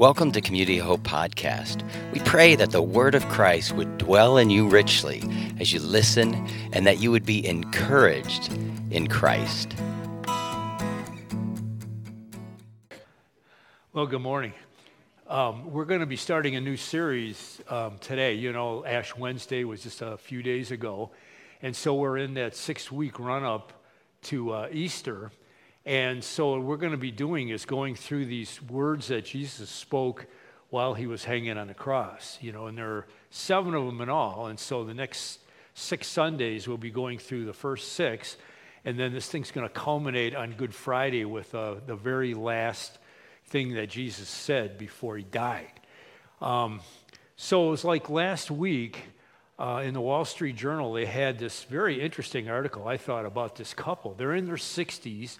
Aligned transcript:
Welcome 0.00 0.32
to 0.32 0.40
Community 0.40 0.78
Hope 0.78 1.02
Podcast. 1.02 1.82
We 2.14 2.20
pray 2.20 2.54
that 2.54 2.70
the 2.70 2.80
Word 2.80 3.14
of 3.14 3.28
Christ 3.28 3.72
would 3.72 3.98
dwell 3.98 4.38
in 4.38 4.48
you 4.48 4.66
richly 4.66 5.22
as 5.60 5.74
you 5.74 5.80
listen 5.80 6.48
and 6.72 6.86
that 6.86 7.00
you 7.00 7.10
would 7.10 7.26
be 7.26 7.46
encouraged 7.46 8.50
in 8.90 9.08
Christ. 9.08 9.74
Well, 13.92 14.06
good 14.06 14.22
morning. 14.22 14.54
Um, 15.28 15.70
we're 15.70 15.84
going 15.84 16.00
to 16.00 16.06
be 16.06 16.16
starting 16.16 16.56
a 16.56 16.62
new 16.62 16.78
series 16.78 17.60
um, 17.68 17.98
today. 17.98 18.32
You 18.32 18.54
know, 18.54 18.86
Ash 18.86 19.14
Wednesday 19.14 19.64
was 19.64 19.82
just 19.82 20.00
a 20.00 20.16
few 20.16 20.42
days 20.42 20.70
ago. 20.70 21.10
And 21.60 21.76
so 21.76 21.94
we're 21.94 22.16
in 22.16 22.32
that 22.34 22.56
six 22.56 22.90
week 22.90 23.20
run 23.20 23.44
up 23.44 23.84
to 24.22 24.52
uh, 24.52 24.68
Easter. 24.72 25.30
And 25.86 26.22
so, 26.22 26.50
what 26.50 26.62
we're 26.62 26.76
going 26.76 26.92
to 26.92 26.98
be 26.98 27.10
doing 27.10 27.48
is 27.48 27.64
going 27.64 27.94
through 27.94 28.26
these 28.26 28.60
words 28.62 29.08
that 29.08 29.24
Jesus 29.24 29.70
spoke 29.70 30.26
while 30.68 30.92
he 30.92 31.06
was 31.06 31.24
hanging 31.24 31.56
on 31.56 31.68
the 31.68 31.74
cross, 31.74 32.38
you 32.40 32.52
know, 32.52 32.66
and 32.66 32.76
there 32.76 32.90
are 32.90 33.06
seven 33.30 33.74
of 33.74 33.86
them 33.86 34.00
in 34.02 34.10
all. 34.10 34.46
And 34.46 34.58
so, 34.60 34.84
the 34.84 34.92
next 34.92 35.40
six 35.72 36.06
Sundays, 36.06 36.68
we'll 36.68 36.76
be 36.76 36.90
going 36.90 37.18
through 37.18 37.46
the 37.46 37.54
first 37.54 37.94
six. 37.94 38.36
And 38.84 38.98
then 38.98 39.12
this 39.12 39.28
thing's 39.28 39.50
going 39.50 39.66
to 39.66 39.72
culminate 39.72 40.34
on 40.34 40.52
Good 40.52 40.74
Friday 40.74 41.24
with 41.24 41.54
uh, 41.54 41.76
the 41.86 41.96
very 41.96 42.34
last 42.34 42.98
thing 43.46 43.74
that 43.74 43.88
Jesus 43.88 44.28
said 44.28 44.76
before 44.76 45.16
he 45.16 45.24
died. 45.24 45.72
Um, 46.42 46.80
so, 47.36 47.68
it 47.68 47.70
was 47.70 47.84
like 47.84 48.10
last 48.10 48.50
week. 48.50 49.04
Uh, 49.58 49.82
in 49.84 49.92
the 49.92 50.00
Wall 50.00 50.24
Street 50.24 50.56
Journal, 50.56 50.94
they 50.94 51.04
had 51.04 51.38
this 51.38 51.64
very 51.64 52.00
interesting 52.00 52.48
article, 52.48 52.88
I 52.88 52.96
thought, 52.96 53.26
about 53.26 53.56
this 53.56 53.74
couple. 53.74 54.14
They're 54.14 54.34
in 54.34 54.46
their 54.46 54.56
60s, 54.56 55.36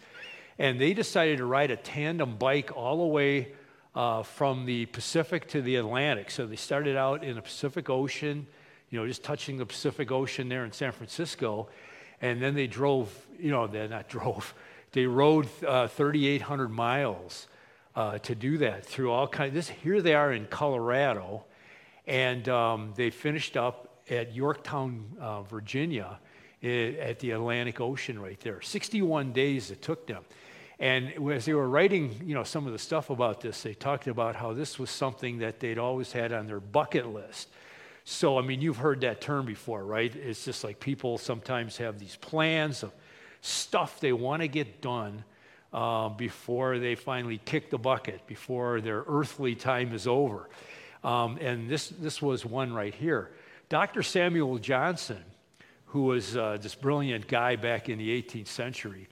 and 0.60 0.78
they 0.78 0.92
decided 0.92 1.38
to 1.38 1.46
ride 1.46 1.70
a 1.70 1.76
tandem 1.76 2.36
bike 2.36 2.70
all 2.76 2.98
the 2.98 3.06
way 3.06 3.50
uh, 3.94 4.22
from 4.22 4.66
the 4.66 4.84
Pacific 4.86 5.48
to 5.48 5.62
the 5.62 5.76
Atlantic. 5.76 6.30
So 6.30 6.46
they 6.46 6.56
started 6.56 6.98
out 6.98 7.24
in 7.24 7.36
the 7.36 7.40
Pacific 7.40 7.88
Ocean, 7.88 8.46
you 8.90 9.00
know, 9.00 9.06
just 9.06 9.24
touching 9.24 9.56
the 9.56 9.64
Pacific 9.64 10.12
Ocean 10.12 10.50
there 10.50 10.66
in 10.66 10.72
San 10.72 10.92
Francisco, 10.92 11.70
and 12.20 12.42
then 12.42 12.54
they 12.54 12.66
drove, 12.66 13.10
you 13.38 13.50
know, 13.50 13.66
they 13.66 13.88
not 13.88 14.08
drove, 14.10 14.52
they 14.92 15.06
rode 15.06 15.48
uh, 15.66 15.88
3,800 15.88 16.68
miles 16.68 17.48
uh, 17.96 18.18
to 18.18 18.34
do 18.34 18.58
that 18.58 18.84
through 18.84 19.10
all 19.10 19.26
kinds. 19.26 19.54
This 19.54 19.70
here 19.70 20.02
they 20.02 20.14
are 20.14 20.30
in 20.30 20.44
Colorado, 20.44 21.44
and 22.06 22.46
um, 22.50 22.92
they 22.96 23.08
finished 23.08 23.56
up 23.56 24.02
at 24.10 24.34
Yorktown, 24.34 25.06
uh, 25.18 25.40
Virginia, 25.40 26.18
at 26.62 27.18
the 27.20 27.30
Atlantic 27.30 27.80
Ocean 27.80 28.18
right 28.18 28.38
there. 28.40 28.60
61 28.60 29.32
days 29.32 29.70
it 29.70 29.80
took 29.80 30.06
them. 30.06 30.22
And 30.80 31.12
as 31.30 31.44
they 31.44 31.52
were 31.52 31.68
writing, 31.68 32.18
you 32.24 32.34
know, 32.34 32.42
some 32.42 32.66
of 32.66 32.72
the 32.72 32.78
stuff 32.78 33.10
about 33.10 33.42
this, 33.42 33.62
they 33.62 33.74
talked 33.74 34.06
about 34.06 34.34
how 34.34 34.54
this 34.54 34.78
was 34.78 34.88
something 34.88 35.38
that 35.40 35.60
they'd 35.60 35.78
always 35.78 36.10
had 36.10 36.32
on 36.32 36.46
their 36.46 36.58
bucket 36.58 37.06
list. 37.06 37.48
So, 38.04 38.38
I 38.38 38.42
mean, 38.42 38.62
you've 38.62 38.78
heard 38.78 39.02
that 39.02 39.20
term 39.20 39.44
before, 39.44 39.84
right? 39.84 40.14
It's 40.16 40.42
just 40.42 40.64
like 40.64 40.80
people 40.80 41.18
sometimes 41.18 41.76
have 41.76 41.98
these 41.98 42.16
plans 42.16 42.82
of 42.82 42.92
stuff 43.42 44.00
they 44.00 44.14
want 44.14 44.40
to 44.40 44.48
get 44.48 44.80
done 44.80 45.22
uh, 45.74 46.08
before 46.08 46.78
they 46.78 46.94
finally 46.94 47.40
kick 47.44 47.68
the 47.68 47.78
bucket, 47.78 48.26
before 48.26 48.80
their 48.80 49.04
earthly 49.06 49.54
time 49.54 49.92
is 49.92 50.06
over. 50.06 50.48
Um, 51.04 51.36
and 51.42 51.68
this, 51.68 51.88
this 51.88 52.22
was 52.22 52.46
one 52.46 52.72
right 52.72 52.94
here. 52.94 53.30
Dr. 53.68 54.02
Samuel 54.02 54.56
Johnson, 54.58 55.22
who 55.86 56.04
was 56.04 56.38
uh, 56.38 56.56
this 56.60 56.74
brilliant 56.74 57.28
guy 57.28 57.56
back 57.56 57.90
in 57.90 57.98
the 57.98 58.22
18th 58.22 58.48
century, 58.48 59.08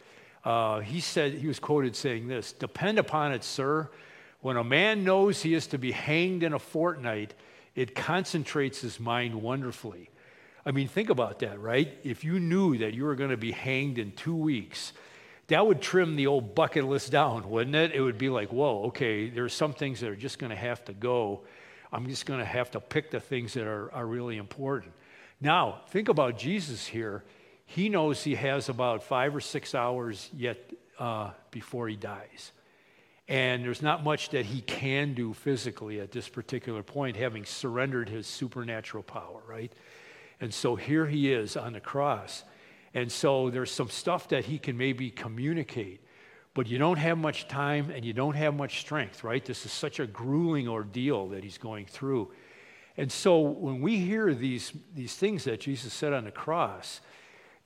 uh, 0.49 0.81
he 0.81 0.99
said, 1.01 1.35
he 1.35 1.47
was 1.47 1.59
quoted 1.59 1.95
saying 1.95 2.27
this 2.27 2.53
Depend 2.55 2.99
upon 2.99 3.33
it, 3.33 3.45
sir, 3.45 3.91
when 4.41 4.57
a 4.57 4.65
man 4.65 5.05
knows 5.05 5.43
he 5.43 5.53
is 5.53 5.67
to 5.67 5.79
be 5.79 5.93
hanged 5.93 6.43
in 6.43 6.55
a 6.55 6.59
fortnight, 6.59 7.35
it 7.75 7.95
concentrates 7.95 8.81
his 8.81 8.99
mind 8.99 9.35
wonderfully. 9.35 10.09
I 10.65 10.71
mean, 10.71 10.89
think 10.89 11.11
about 11.11 11.41
that, 11.41 11.61
right? 11.61 11.99
If 12.03 12.25
you 12.25 12.41
knew 12.41 12.79
that 12.79 12.95
you 12.95 13.05
were 13.05 13.15
going 13.15 13.29
to 13.29 13.37
be 13.37 13.53
hanged 13.53 13.99
in 13.99 14.13
two 14.13 14.35
weeks, 14.35 14.95
that 15.49 15.67
would 15.67 15.83
trim 15.83 16.17
the 16.17 16.29
old 16.29 16.55
bucket 16.55 16.85
list 16.87 17.13
down, 17.13 17.51
wouldn't 17.51 17.77
it? 17.77 17.93
It 17.93 18.01
would 18.01 18.17
be 18.17 18.31
like, 18.31 18.51
whoa, 18.51 18.85
okay, 18.85 19.29
there's 19.29 19.53
some 19.53 19.75
things 19.75 20.01
that 20.01 20.09
are 20.09 20.17
just 20.17 20.39
going 20.39 20.51
to 20.51 20.57
have 20.57 20.83
to 20.87 20.95
go. 20.95 21.43
I'm 21.93 22.09
just 22.09 22.25
going 22.25 22.41
to 22.41 22.47
have 22.47 22.71
to 22.71 22.81
pick 22.81 23.11
the 23.11 23.21
things 23.21 23.53
that 23.53 23.67
are, 23.67 23.93
are 23.93 24.07
really 24.07 24.39
important. 24.39 24.95
Now, 25.43 25.83
think 25.91 26.09
about 26.09 26.39
Jesus 26.39 26.87
here 26.87 27.23
he 27.71 27.91
knows 27.91 28.25
he 28.25 28.35
has 28.35 28.71
about 28.71 29.03
five 29.03 29.37
or 29.37 29.43
six 29.43 29.75
hours 29.75 30.31
yet 30.35 30.73
uh, 30.99 31.33
before 31.51 31.87
he 31.87 31.97
dies. 31.97 32.53
And 33.29 33.63
there's 33.63 33.83
not 33.83 34.03
much 34.03 34.31
that 34.31 34.47
he 34.47 34.63
can 34.63 35.13
do 35.13 35.35
physically 35.35 36.01
at 36.01 36.11
this 36.11 36.31
particular 36.31 36.83
point, 36.83 37.15
having 37.15 37.45
surrendered 37.45 38.09
his 38.09 38.27
supernatural 38.27 39.03
power, 39.03 39.43
right? 39.47 39.71
And 40.41 40.53
so 40.53 40.77
here 40.77 41.05
he 41.05 41.31
is 41.31 41.59
on 41.59 41.75
the 41.75 41.81
cross. 41.81 42.43
And 42.95 43.13
so 43.13 43.51
there's 43.51 43.71
some 43.71 43.91
stuff 43.91 44.29
that 44.29 44.47
he 44.47 44.59
can 44.59 44.79
maybe 44.79 45.11
communicate, 45.11 46.01
but 46.55 46.69
you 46.69 46.79
don't 46.79 46.97
have 46.97 47.19
much 47.19 47.49
time 47.49 47.91
and 47.91 48.03
you 48.03 48.15
don't 48.15 48.35
have 48.35 48.55
much 48.55 48.81
strength, 48.81 49.23
right? 49.23 49.45
This 49.45 49.67
is 49.67 49.73
such 49.73 50.01
a 50.01 50.07
grueling 50.07 50.69
ordeal 50.69 51.29
that 51.29 51.45
he's 51.45 51.59
going 51.59 51.85
through. 51.85 52.33
And 52.97 53.13
so 53.13 53.41
when 53.41 53.83
we 53.83 53.99
hear 53.99 54.33
these, 54.33 54.73
these 54.95 55.15
things 55.15 55.45
that 55.45 55.61
Jesus 55.61 55.93
said 55.93 56.15
on 56.15 56.25
the 56.25 56.31
cross, 56.31 57.03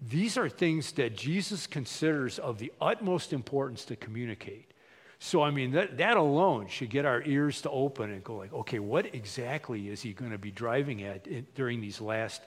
these 0.09 0.37
are 0.37 0.49
things 0.49 0.93
that 0.93 1.17
Jesus 1.17 1.67
considers 1.67 2.39
of 2.39 2.59
the 2.59 2.73
utmost 2.81 3.33
importance 3.33 3.85
to 3.87 3.97
communicate. 3.97 4.73
So, 5.21 5.43
I 5.43 5.53
mean, 5.53 5.71
that, 5.73 5.99
that 5.99 6.17
alone 6.17 6.67
should 6.67 6.91
get 6.91 7.05
our 7.05 7.23
ears 7.23 7.63
to 7.63 7.71
open 7.71 8.11
and 8.11 8.25
go 8.25 8.37
like, 8.37 8.53
okay, 8.53 8.81
what 8.81 9.15
exactly 9.15 9.89
is 9.89 10.03
he 10.03 10.13
going 10.13 10.33
to 10.33 10.39
be 10.39 10.51
driving 10.51 11.05
at 11.05 11.29
in, 11.29 11.47
during 11.55 11.81
these 11.81 12.01
last, 12.01 12.43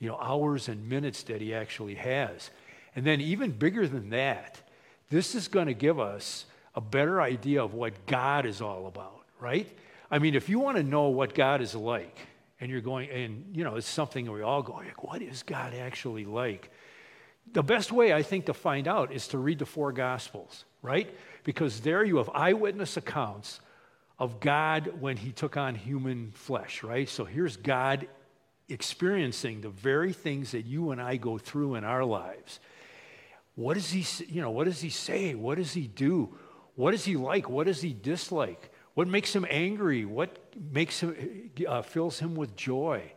you 0.00 0.08
know, 0.08 0.18
hours 0.20 0.68
and 0.68 0.88
minutes 0.88 1.22
that 1.24 1.40
he 1.40 1.54
actually 1.54 1.94
has? 1.94 2.50
And 2.96 3.06
then 3.06 3.20
even 3.20 3.52
bigger 3.52 3.86
than 3.86 4.10
that, 4.10 4.60
this 5.10 5.36
is 5.36 5.46
going 5.46 5.68
to 5.68 5.74
give 5.74 6.00
us 6.00 6.46
a 6.74 6.80
better 6.80 7.22
idea 7.22 7.62
of 7.62 7.74
what 7.74 8.06
God 8.06 8.46
is 8.46 8.60
all 8.60 8.88
about, 8.88 9.24
right? 9.38 9.68
I 10.10 10.18
mean, 10.18 10.34
if 10.34 10.48
you 10.48 10.58
want 10.58 10.76
to 10.76 10.82
know 10.82 11.08
what 11.08 11.34
God 11.34 11.60
is 11.60 11.76
like, 11.76 12.18
and 12.60 12.70
you're 12.70 12.80
going, 12.80 13.08
and 13.10 13.56
you 13.56 13.64
know, 13.64 13.76
it's 13.76 13.88
something 13.88 14.30
we 14.30 14.42
all 14.42 14.62
go, 14.62 14.74
like, 14.74 15.02
what 15.02 15.22
is 15.22 15.42
God 15.42 15.74
actually 15.74 16.24
like? 16.24 16.70
The 17.52 17.62
best 17.62 17.90
way, 17.90 18.12
I 18.12 18.22
think, 18.22 18.46
to 18.46 18.54
find 18.54 18.86
out 18.86 19.12
is 19.12 19.28
to 19.28 19.38
read 19.38 19.58
the 19.58 19.66
four 19.66 19.92
Gospels, 19.92 20.64
right? 20.82 21.12
Because 21.42 21.80
there 21.80 22.04
you 22.04 22.18
have 22.18 22.30
eyewitness 22.32 22.96
accounts 22.96 23.60
of 24.18 24.38
God 24.38 25.00
when 25.00 25.16
he 25.16 25.32
took 25.32 25.56
on 25.56 25.74
human 25.74 26.30
flesh, 26.32 26.82
right? 26.82 27.08
So 27.08 27.24
here's 27.24 27.56
God 27.56 28.06
experiencing 28.68 29.62
the 29.62 29.70
very 29.70 30.12
things 30.12 30.52
that 30.52 30.66
you 30.66 30.90
and 30.90 31.00
I 31.00 31.16
go 31.16 31.38
through 31.38 31.74
in 31.74 31.84
our 31.84 32.04
lives. 32.04 32.60
What 33.56 33.74
does 33.74 33.90
he, 33.90 34.06
you 34.26 34.40
know, 34.40 34.50
what 34.50 34.64
does 34.64 34.80
he 34.80 34.90
say? 34.90 35.34
What 35.34 35.58
does 35.58 35.72
he 35.72 35.86
do? 35.86 36.36
What 36.76 36.94
is 36.94 37.04
he 37.04 37.16
like? 37.16 37.48
What 37.48 37.66
does 37.66 37.80
he 37.80 37.92
dislike? 37.92 38.69
What 38.94 39.08
makes 39.08 39.34
him 39.34 39.46
angry? 39.48 40.04
What 40.04 40.36
makes 40.72 41.00
him, 41.00 41.50
uh, 41.66 41.82
fills 41.82 42.18
him 42.18 42.34
with 42.34 42.56
joy? 42.56 43.12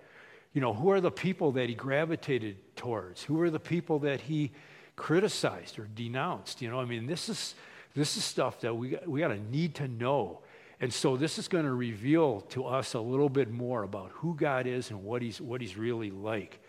You 0.53 0.61
know, 0.61 0.73
who 0.73 0.91
are 0.91 1.01
the 1.01 1.11
people 1.11 1.51
that 1.53 1.67
he 1.67 1.75
gravitated 1.75 2.57
towards? 2.75 3.23
Who 3.23 3.41
are 3.41 3.49
the 3.49 3.59
people 3.59 3.99
that 3.99 4.21
he 4.21 4.51
criticized 4.95 5.79
or 5.79 5.87
denounced? 5.95 6.61
You 6.61 6.69
know, 6.69 6.79
I 6.79 6.85
mean, 6.85 7.07
this 7.07 7.27
is, 7.27 7.55
this 7.95 8.17
is 8.17 8.23
stuff 8.23 8.61
that 8.61 8.75
we, 8.75 8.97
we 9.07 9.19
got 9.21 9.29
to 9.29 9.39
need 9.51 9.75
to 9.75 9.87
know. 9.87 10.41
And 10.79 10.93
so 10.93 11.17
this 11.17 11.39
is 11.39 11.47
going 11.47 11.65
to 11.65 11.73
reveal 11.73 12.41
to 12.51 12.65
us 12.65 12.93
a 12.93 12.99
little 12.99 13.29
bit 13.29 13.49
more 13.49 13.83
about 13.83 14.11
who 14.13 14.35
God 14.35 14.67
is 14.67 14.91
and 14.91 15.03
what 15.03 15.21
he's, 15.21 15.41
what 15.41 15.61
he's 15.61 15.75
really 15.75 16.11
like. 16.11 16.59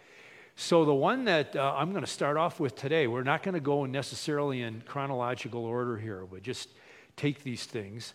So, 0.57 0.85
the 0.85 0.95
one 0.95 1.25
that 1.25 1.57
uh, 1.57 1.75
I'm 1.77 1.91
going 1.91 2.05
to 2.05 2.11
start 2.11 2.37
off 2.37 2.61
with 2.61 2.77
today, 2.77 3.09
we're 3.09 3.25
not 3.25 3.43
going 3.43 3.55
to 3.55 3.61
go 3.61 3.87
necessarily 3.87 4.63
in 4.63 4.85
chronological 4.87 5.65
order 5.65 5.99
here, 5.99 6.25
but 6.31 6.45
just 6.45 6.69
take 7.17 7.43
these 7.43 7.65
things 7.65 8.15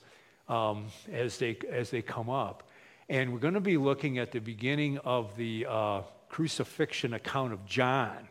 um, 0.50 0.88
as, 1.12 1.38
they, 1.38 1.57
as 1.72 1.92
they 1.92 2.01
come 2.01 2.30
up. 2.30 2.63
And 3.07 3.31
we're 3.31 3.40
going 3.40 3.54
to 3.54 3.62
be 3.62 3.78
looking 3.78 4.18
at 4.18 4.31
the 4.31 4.40
beginning 4.40 4.98
of 5.00 5.36
the 5.38 5.66
uh, 5.69 6.01
crucifixion 6.28 7.13
account 7.13 7.54
of 7.54 7.66
John. 7.66 8.28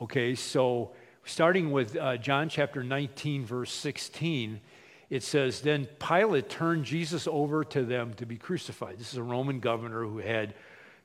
Okay, 0.00 0.34
so 0.34 0.92
starting 1.24 1.72
with 1.72 1.96
uh, 1.96 2.18
John 2.18 2.48
chapter 2.48 2.84
19, 2.84 3.44
verse 3.44 3.72
16, 3.72 4.60
it 5.08 5.22
says, 5.22 5.60
Then 5.60 5.86
Pilate 5.98 6.48
turned 6.48 6.84
Jesus 6.84 7.26
over 7.26 7.64
to 7.64 7.84
them 7.84 8.14
to 8.14 8.26
be 8.26 8.36
crucified. 8.36 8.98
This 8.98 9.12
is 9.12 9.18
a 9.18 9.22
Roman 9.22 9.60
governor 9.60 10.04
who 10.04 10.18
had 10.18 10.54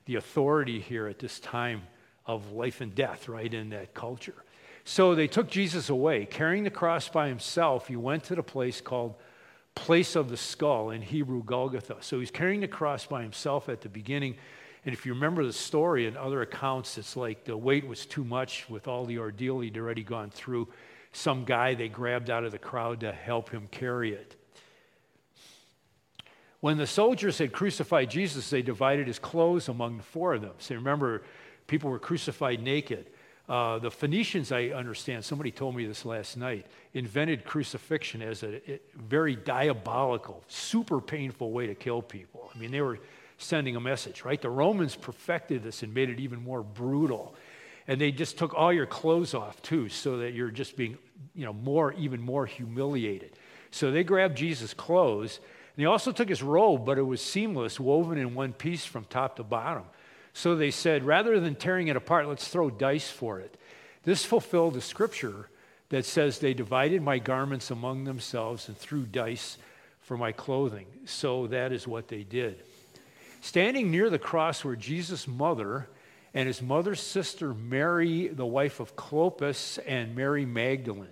the 0.04 0.16
authority 0.16 0.80
here 0.80 1.06
at 1.06 1.18
this 1.18 1.40
time 1.40 1.82
of 2.26 2.52
life 2.52 2.80
and 2.80 2.94
death, 2.94 3.28
right, 3.28 3.52
in 3.52 3.70
that 3.70 3.94
culture. 3.94 4.34
So 4.84 5.14
they 5.14 5.28
took 5.28 5.48
Jesus 5.48 5.88
away. 5.88 6.26
Carrying 6.26 6.64
the 6.64 6.70
cross 6.70 7.08
by 7.08 7.28
himself, 7.28 7.88
he 7.88 7.96
went 7.96 8.24
to 8.24 8.34
the 8.34 8.42
place 8.42 8.80
called 8.80 9.14
place 9.74 10.16
of 10.16 10.28
the 10.28 10.36
skull, 10.36 10.90
in 10.90 11.02
Hebrew, 11.02 11.42
Golgotha. 11.42 11.96
So 12.00 12.20
he's 12.20 12.30
carrying 12.30 12.60
the 12.60 12.68
cross 12.68 13.06
by 13.06 13.22
himself 13.22 13.68
at 13.68 13.80
the 13.80 13.88
beginning. 13.88 14.36
And 14.84 14.92
if 14.92 15.06
you 15.06 15.14
remember 15.14 15.44
the 15.44 15.52
story 15.52 16.06
in 16.06 16.16
other 16.16 16.42
accounts, 16.42 16.98
it's 16.98 17.16
like 17.16 17.44
the 17.44 17.56
weight 17.56 17.86
was 17.86 18.04
too 18.04 18.24
much 18.24 18.68
with 18.68 18.88
all 18.88 19.04
the 19.04 19.18
ordeal 19.18 19.60
he'd 19.60 19.78
already 19.78 20.02
gone 20.02 20.30
through. 20.30 20.68
Some 21.12 21.44
guy 21.44 21.74
they 21.74 21.88
grabbed 21.88 22.30
out 22.30 22.44
of 22.44 22.52
the 22.52 22.58
crowd 22.58 23.00
to 23.00 23.12
help 23.12 23.50
him 23.50 23.68
carry 23.70 24.12
it. 24.12 24.36
When 26.60 26.78
the 26.78 26.86
soldiers 26.86 27.38
had 27.38 27.52
crucified 27.52 28.08
Jesus, 28.08 28.48
they 28.48 28.62
divided 28.62 29.08
his 29.08 29.18
clothes 29.18 29.68
among 29.68 29.96
the 29.96 30.02
four 30.04 30.34
of 30.34 30.42
them. 30.42 30.54
So 30.58 30.76
remember, 30.76 31.22
people 31.66 31.90
were 31.90 31.98
crucified 31.98 32.62
naked. 32.62 33.10
Uh, 33.52 33.78
the 33.78 33.90
Phoenicians, 33.90 34.50
I 34.50 34.68
understand, 34.68 35.22
somebody 35.22 35.50
told 35.50 35.76
me 35.76 35.84
this 35.84 36.06
last 36.06 36.38
night, 36.38 36.64
invented 36.94 37.44
crucifixion 37.44 38.22
as 38.22 38.42
a, 38.42 38.72
a, 38.72 38.80
very 38.96 39.36
diabolical, 39.36 40.42
super 40.48 41.02
painful 41.02 41.52
way 41.52 41.66
to 41.66 41.74
kill 41.74 42.00
people. 42.00 42.50
I 42.54 42.58
mean, 42.58 42.70
they 42.70 42.80
were 42.80 42.98
sending 43.36 43.76
a 43.76 43.80
message, 43.80 44.24
right? 44.24 44.40
The 44.40 44.48
Romans 44.48 44.96
perfected 44.96 45.62
this 45.62 45.82
and 45.82 45.92
made 45.92 46.08
it 46.08 46.18
even 46.18 46.42
more 46.42 46.62
brutal. 46.62 47.34
And 47.86 48.00
they 48.00 48.10
just 48.10 48.38
took 48.38 48.54
all 48.54 48.72
your 48.72 48.86
clothes 48.86 49.34
off, 49.34 49.60
too, 49.60 49.90
so 49.90 50.16
that 50.16 50.32
you're 50.32 50.50
just 50.50 50.74
being, 50.74 50.96
you 51.34 51.44
know, 51.44 51.52
more, 51.52 51.92
even 51.92 52.22
more 52.22 52.46
humiliated. 52.46 53.32
So 53.70 53.90
they 53.90 54.02
grabbed 54.02 54.34
Jesus' 54.34 54.72
clothes, 54.72 55.40
and 55.76 55.82
they 55.82 55.86
also 55.86 56.10
took 56.10 56.30
his 56.30 56.42
robe, 56.42 56.86
but 56.86 56.96
it 56.96 57.02
was 57.02 57.20
seamless, 57.20 57.78
woven 57.78 58.16
in 58.16 58.34
one 58.34 58.54
piece 58.54 58.86
from 58.86 59.04
top 59.04 59.36
to 59.36 59.42
bottom. 59.42 59.84
So 60.32 60.56
they 60.56 60.70
said, 60.70 61.04
rather 61.04 61.38
than 61.40 61.54
tearing 61.54 61.88
it 61.88 61.96
apart, 61.96 62.28
let's 62.28 62.48
throw 62.48 62.70
dice 62.70 63.10
for 63.10 63.40
it. 63.40 63.56
This 64.04 64.24
fulfilled 64.24 64.74
the 64.74 64.80
scripture 64.80 65.48
that 65.90 66.04
says, 66.04 66.38
They 66.38 66.54
divided 66.54 67.02
my 67.02 67.18
garments 67.18 67.70
among 67.70 68.04
themselves 68.04 68.68
and 68.68 68.76
threw 68.76 69.02
dice 69.02 69.58
for 70.00 70.16
my 70.16 70.32
clothing. 70.32 70.86
So 71.04 71.46
that 71.48 71.72
is 71.72 71.86
what 71.86 72.08
they 72.08 72.22
did. 72.24 72.62
Standing 73.40 73.90
near 73.90 74.08
the 74.08 74.18
cross 74.18 74.64
were 74.64 74.76
Jesus' 74.76 75.28
mother 75.28 75.88
and 76.34 76.46
his 76.46 76.62
mother's 76.62 77.00
sister, 77.00 77.52
Mary, 77.52 78.28
the 78.28 78.46
wife 78.46 78.80
of 78.80 78.96
Clopas, 78.96 79.78
and 79.86 80.16
Mary 80.16 80.46
Magdalene. 80.46 81.08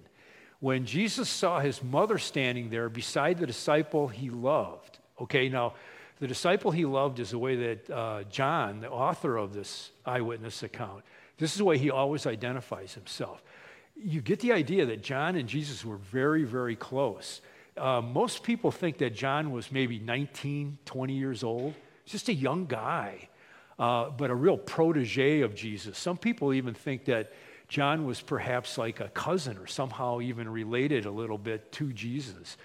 When 0.61 0.87
Jesus 0.87 1.29
saw 1.29 1.61
his 1.61 1.83
mother 1.83 2.19
standing 2.19 2.71
there 2.71 2.89
beside 2.89 3.39
the 3.39 3.47
disciple 3.47 4.09
he 4.09 4.31
loved, 4.31 4.99
okay, 5.21 5.49
now 5.49 5.75
the 6.21 6.29
disciple 6.29 6.71
he 6.71 6.85
loved 6.85 7.19
is 7.19 7.31
the 7.31 7.39
way 7.39 7.57
that 7.57 7.91
uh, 7.91 8.23
John, 8.25 8.81
the 8.81 8.91
author 8.91 9.37
of 9.39 9.55
this 9.55 9.91
eyewitness 10.05 10.63
account, 10.63 11.03
this 11.39 11.53
is 11.53 11.59
the 11.59 11.65
way 11.65 11.79
he 11.79 11.91
always 11.91 12.27
identifies 12.27 12.93
himself. 12.93 13.43
You 13.97 14.21
get 14.21 14.41
the 14.41 14.53
idea 14.53 14.85
that 14.87 15.03
John 15.03 15.35
and 15.35 15.49
Jesus 15.49 15.85
were 15.85 15.97
very, 15.97 16.45
very 16.45 16.77
close. 16.77 17.41
Uh, 17.77 18.03
most 18.03 18.43
people 18.43 18.71
think 18.71 18.99
that 18.99 19.15
John 19.15 19.51
was 19.51 19.73
maybe 19.73 19.99
19, 19.99 20.79
20 20.85 21.13
years 21.15 21.43
old, 21.43 21.75
just 22.05 22.29
a 22.29 22.35
young 22.35 22.67
guy, 22.67 23.29
uh, 23.79 24.11
but 24.11 24.31
a 24.31 24.35
real 24.35 24.59
protege 24.59 25.41
of 25.41 25.55
Jesus. 25.55 25.97
Some 25.97 26.19
people 26.19 26.53
even 26.53 26.75
think 26.75 27.07
that 27.07 27.33
John 27.69 28.05
was 28.05 28.21
perhaps 28.21 28.77
like 28.77 29.01
a 29.01 29.09
cousin 29.09 29.57
or 29.57 29.67
somehow 29.67 30.21
even 30.21 30.49
related 30.51 31.07
a 31.07 31.11
little 31.11 31.39
bit 31.39 31.73
to 31.73 31.93
Jesus. 31.95 32.59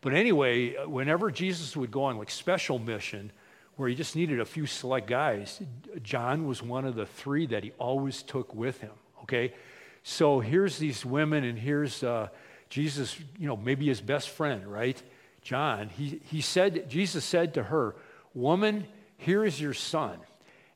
But 0.00 0.14
anyway, 0.14 0.74
whenever 0.86 1.30
Jesus 1.30 1.76
would 1.76 1.90
go 1.90 2.04
on 2.04 2.16
like 2.16 2.30
special 2.30 2.78
mission, 2.78 3.32
where 3.76 3.88
he 3.88 3.94
just 3.94 4.16
needed 4.16 4.40
a 4.40 4.44
few 4.44 4.66
select 4.66 5.06
guys, 5.06 5.60
John 6.02 6.46
was 6.46 6.62
one 6.62 6.84
of 6.84 6.94
the 6.94 7.06
three 7.06 7.46
that 7.46 7.64
he 7.64 7.72
always 7.78 8.22
took 8.22 8.54
with 8.54 8.80
him. 8.80 8.92
Okay, 9.22 9.54
so 10.02 10.40
here's 10.40 10.78
these 10.78 11.04
women, 11.04 11.44
and 11.44 11.58
here's 11.58 12.02
uh, 12.02 12.28
Jesus. 12.68 13.18
You 13.38 13.46
know, 13.46 13.56
maybe 13.56 13.86
his 13.86 14.00
best 14.00 14.30
friend, 14.30 14.66
right? 14.66 15.00
John. 15.42 15.88
He 15.88 16.20
he 16.24 16.40
said 16.40 16.88
Jesus 16.88 17.24
said 17.24 17.54
to 17.54 17.64
her, 17.64 17.94
"Woman, 18.34 18.86
here 19.16 19.44
is 19.44 19.60
your 19.60 19.74
son," 19.74 20.18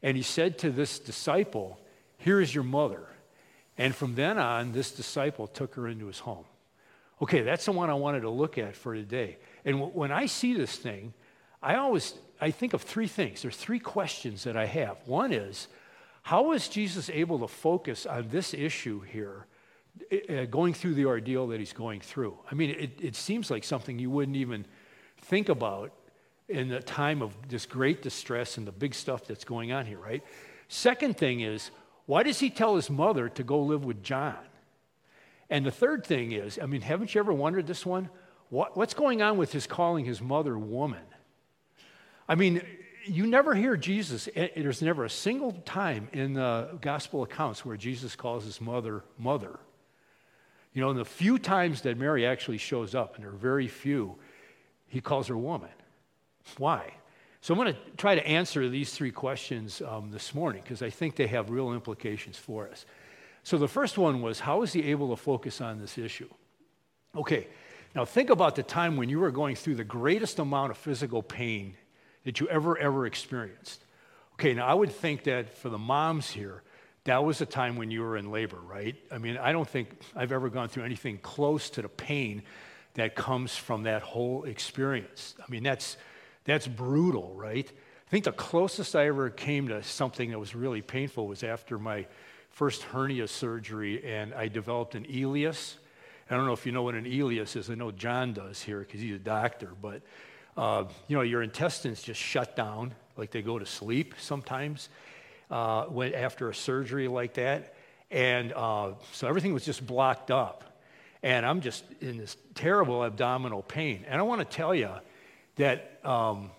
and 0.03 0.17
he 0.17 0.23
said 0.23 0.59
to 0.59 0.70
this 0.70 0.99
disciple, 0.99 1.81
"Here 2.19 2.41
is 2.41 2.55
your 2.55 2.65
mother." 2.65 3.06
And 3.77 3.94
from 3.94 4.15
then 4.15 4.38
on, 4.38 4.73
this 4.73 4.93
disciple 4.93 5.47
took 5.47 5.75
her 5.75 5.88
into 5.88 6.06
his 6.06 6.20
home. 6.20 6.44
Okay, 7.23 7.43
that's 7.43 7.65
the 7.65 7.73
one 7.73 7.91
I 7.91 7.95
wanted 7.95 8.21
to 8.21 8.31
look 8.31 8.59
at 8.59 8.77
for 8.77 8.95
today. 8.95 9.39
And 9.65 9.77
w- 9.77 9.93
when 9.93 10.13
I 10.13 10.27
see 10.27 10.55
this 10.55 10.77
thing, 10.77 11.15
I 11.63 11.77
always 11.77 12.15
I 12.41 12.51
think 12.51 12.75
of 12.75 12.83
three 12.83 13.07
things. 13.07 13.43
There's 13.43 13.57
three 13.57 13.79
questions 13.79 14.45
that 14.45 14.57
I 14.57 14.67
have. 14.67 14.99
One 15.07 15.33
is, 15.33 15.69
how 16.23 16.45
was 16.45 16.69
Jesus 16.69 17.09
able 17.11 17.39
to 17.41 17.49
focus 17.49 18.07
on 18.07 18.29
this 18.29 18.55
issue 18.55 19.01
here, 19.01 19.47
uh, 20.29 20.45
going 20.47 20.75
through 20.75 20.95
the 20.95 21.07
ordeal 21.07 21.47
that 21.49 21.61
he's 21.61 21.73
going 21.73 22.01
through? 22.01 22.37
I 22.51 22.55
mean, 22.55 22.71
it, 22.71 22.99
it 23.01 23.17
seems 23.17 23.51
like 23.51 23.65
something 23.65 23.99
you 23.99 24.11
wouldn't 24.11 24.37
even 24.37 24.67
think 25.19 25.49
about 25.49 25.93
in 26.49 26.69
the 26.69 26.81
time 26.81 27.23
of 27.23 27.33
this 27.49 27.65
great 27.65 28.03
distress 28.03 28.59
and 28.59 28.67
the 28.67 28.73
big 28.73 28.95
stuff 28.95 29.25
that's 29.25 29.45
going 29.45 29.73
on 29.73 29.87
here, 29.87 29.99
right? 29.99 30.23
Second 30.69 31.17
thing 31.17 31.41
is, 31.41 31.71
why 32.07 32.23
does 32.23 32.41
he 32.41 32.51
tell 32.51 32.77
his 32.77 32.91
mother 32.91 33.29
to 33.31 33.43
go 33.43 33.61
live 33.61 33.85
with 33.85 34.03
John? 34.03 34.37
And 35.55 35.65
the 35.65 35.71
third 35.71 36.05
thing 36.05 36.33
is, 36.33 36.59
I 36.61 36.67
mean, 36.67 36.81
haven't 36.81 37.15
you 37.15 37.21
ever 37.21 37.33
wondered 37.33 37.69
this 37.69 37.87
one? 37.87 38.11
What, 38.49 38.77
what's 38.77 38.93
going 38.93 39.23
on 39.23 39.37
with 39.37 39.53
his 39.53 39.69
calling 39.69 40.05
his 40.05 40.21
mother 40.21 40.59
woman? 40.59 41.05
I 42.29 42.35
mean, 42.35 42.61
you 43.05 43.25
never 43.29 43.55
hear 43.55 43.77
Jesus, 43.77 44.29
eh, 44.35 44.49
there's 44.56 44.83
never 44.83 45.05
a 45.05 45.11
single 45.11 45.53
time 45.65 46.09
in 46.12 46.35
the 46.35 46.77
gospel 46.81 47.23
accounts 47.23 47.65
where 47.65 47.77
Jesus 47.77 48.17
calls 48.17 48.45
his 48.45 48.61
mother 48.61 49.05
mother. 49.17 49.61
You 50.73 50.81
know, 50.81 50.91
in 50.91 50.97
the 50.97 51.05
few 51.05 51.39
times 51.39 51.83
that 51.83 51.97
Mary 51.99 52.27
actually 52.27 52.59
shows 52.59 52.97
up, 52.97 53.15
and 53.15 53.25
there 53.25 53.31
are 53.31 53.37
very 53.37 53.69
few, 53.69 54.17
he 54.89 55.01
calls 55.01 55.29
her 55.29 55.39
woman. 55.39 55.71
Why? 56.59 56.95
So 57.43 57.55
I'm 57.55 57.61
going 57.61 57.75
to 57.75 57.81
try 57.97 58.17
to 58.17 58.27
answer 58.27 58.69
these 58.69 58.93
three 58.93 59.12
questions 59.12 59.83
um, 59.83 60.11
this 60.11 60.35
morning 60.35 60.62
because 60.65 60.83
I 60.83 60.91
think 60.91 61.15
they 61.15 61.29
have 61.29 61.49
real 61.49 61.75
implications 61.75 62.37
for 62.37 62.69
us. 62.69 62.87
So 63.44 63.58
the 63.58 63.69
first 63.69 63.99
one 63.99 64.23
was 64.23 64.41
how 64.41 64.61
was 64.61 64.73
he 64.73 64.91
able 64.91 65.11
to 65.11 65.17
focus 65.17 65.61
on 65.61 65.79
this 65.79 65.99
issue? 65.99 66.31
Okay, 67.14 67.46
now 67.94 68.05
think 68.05 68.31
about 68.31 68.56
the 68.56 68.62
time 68.62 68.96
when 68.96 69.08
you 69.08 69.20
were 69.20 69.31
going 69.31 69.55
through 69.55 69.76
the 69.76 69.85
greatest 69.85 70.38
amount 70.38 70.73
of 70.73 70.79
physical 70.79 71.23
pain 71.23 71.76
that 72.25 72.41
you 72.41 72.49
ever, 72.49 72.76
ever 72.79 73.06
experienced. 73.06 73.85
Okay, 74.35 74.55
now 74.55 74.67
I 74.67 74.75
would 74.75 74.91
think 74.91 75.25
that 75.25 75.56
for 75.56 75.69
the 75.69 75.79
moms 75.79 76.31
here, 76.31 76.62
that 77.05 77.23
was 77.23 77.43
a 77.43 77.46
time 77.46 77.76
when 77.76 77.91
you 77.91 78.00
were 78.00 78.17
in 78.17 78.32
labor, 78.32 78.58
right? 78.67 78.96
I 79.12 79.19
mean, 79.19 79.37
I 79.37 79.52
don't 79.52 79.69
think 79.69 79.91
I've 80.17 80.32
ever 80.32 80.49
gone 80.49 80.69
through 80.69 80.85
anything 80.85 81.19
close 81.19 81.69
to 81.70 81.82
the 81.82 81.88
pain 81.88 82.43
that 82.94 83.14
comes 83.14 83.55
from 83.55 83.82
that 83.82 84.00
whole 84.00 84.44
experience. 84.44 85.35
I 85.38 85.50
mean, 85.50 85.62
that's, 85.62 85.99
that's 86.44 86.67
brutal, 86.67 87.35
right? 87.35 87.70
I 87.70 88.11
think 88.11 88.25
the 88.25 88.32
closest 88.32 88.96
I 88.96 89.06
ever 89.06 89.29
came 89.29 89.69
to 89.69 89.82
something 89.82 90.31
that 90.31 90.38
was 90.38 90.55
really 90.55 90.81
painful 90.81 91.26
was 91.26 91.44
after 91.44 91.79
my 91.79 92.06
first 92.55 92.85
hernia 92.85 93.27
surgery, 93.27 94.05
and 94.05 94.33
I 94.33 94.47
developed 94.47 94.95
an 94.95 95.05
ileus. 95.06 95.75
I 96.31 96.37
don't 96.37 96.47
know 96.47 96.53
if 96.53 96.65
you 96.65 96.73
know 96.73 96.85
what 96.85 96.95
an 96.95 97.05
ileus 97.05 97.56
is. 97.56 97.69
I 97.69 97.75
know 97.75 97.91
John 97.91 98.33
does 98.33 98.62
here 98.62 98.79
because 98.79 99.01
he's 99.01 99.17
a 99.17 99.19
doctor, 99.19 99.73
but 99.83 100.03
uh, 100.56 100.85
you 101.09 101.17
know 101.17 101.23
your 101.23 101.43
intestines 101.43 102.01
just 102.01 102.20
shut 102.20 102.55
down, 102.55 102.94
like 103.17 103.32
they 103.32 103.43
go 103.43 103.58
to 103.58 103.67
sleep 103.67 104.15
sometimes 104.19 104.89
uh, 105.51 105.87
when, 105.87 106.15
after 106.15 106.49
a 106.49 106.55
surgery 106.55 107.08
like 107.08 107.34
that, 107.34 107.75
and 108.13 108.53
uh, 108.53 108.93
so 109.13 109.27
everything 109.27 109.53
was 109.53 109.65
just 109.65 109.84
blocked 109.84 110.31
up, 110.31 110.79
and 111.25 111.44
I'm 111.44 111.61
just 111.61 111.84
in 112.01 112.19
this 112.19 112.37
terrible 112.55 113.05
abdominal 113.05 113.63
pain. 113.63 114.05
And 114.08 114.20
I 114.20 114.23
want 114.23 114.49
to 114.49 114.56
tell 114.56 114.77
you 114.77 114.91
that 115.56 115.99
um, 116.05 116.53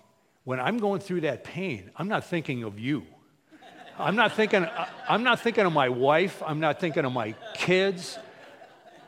when 0.43 0.59
I'm 0.59 0.77
going 0.77 0.99
through 0.99 1.21
that 1.21 1.45
pain, 1.45 1.89
I'm 1.95 2.09
not 2.09 2.25
thinking 2.25 2.63
of 2.63 2.79
you. 2.79 3.07
I'm 3.97 4.15
not 4.15 4.33
thinking, 4.33 4.67
I'm 5.07 5.23
not 5.23 5.39
thinking 5.39 5.65
of 5.65 5.73
my 5.73 5.89
wife. 5.89 6.43
I'm 6.45 6.59
not 6.59 6.79
thinking 6.79 7.05
of 7.05 7.13
my 7.13 7.33
kids. 7.53 8.17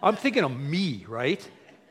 I'm 0.01 0.15
thinking 0.15 0.43
of 0.43 0.57
me, 0.57 1.05
right? 1.07 1.47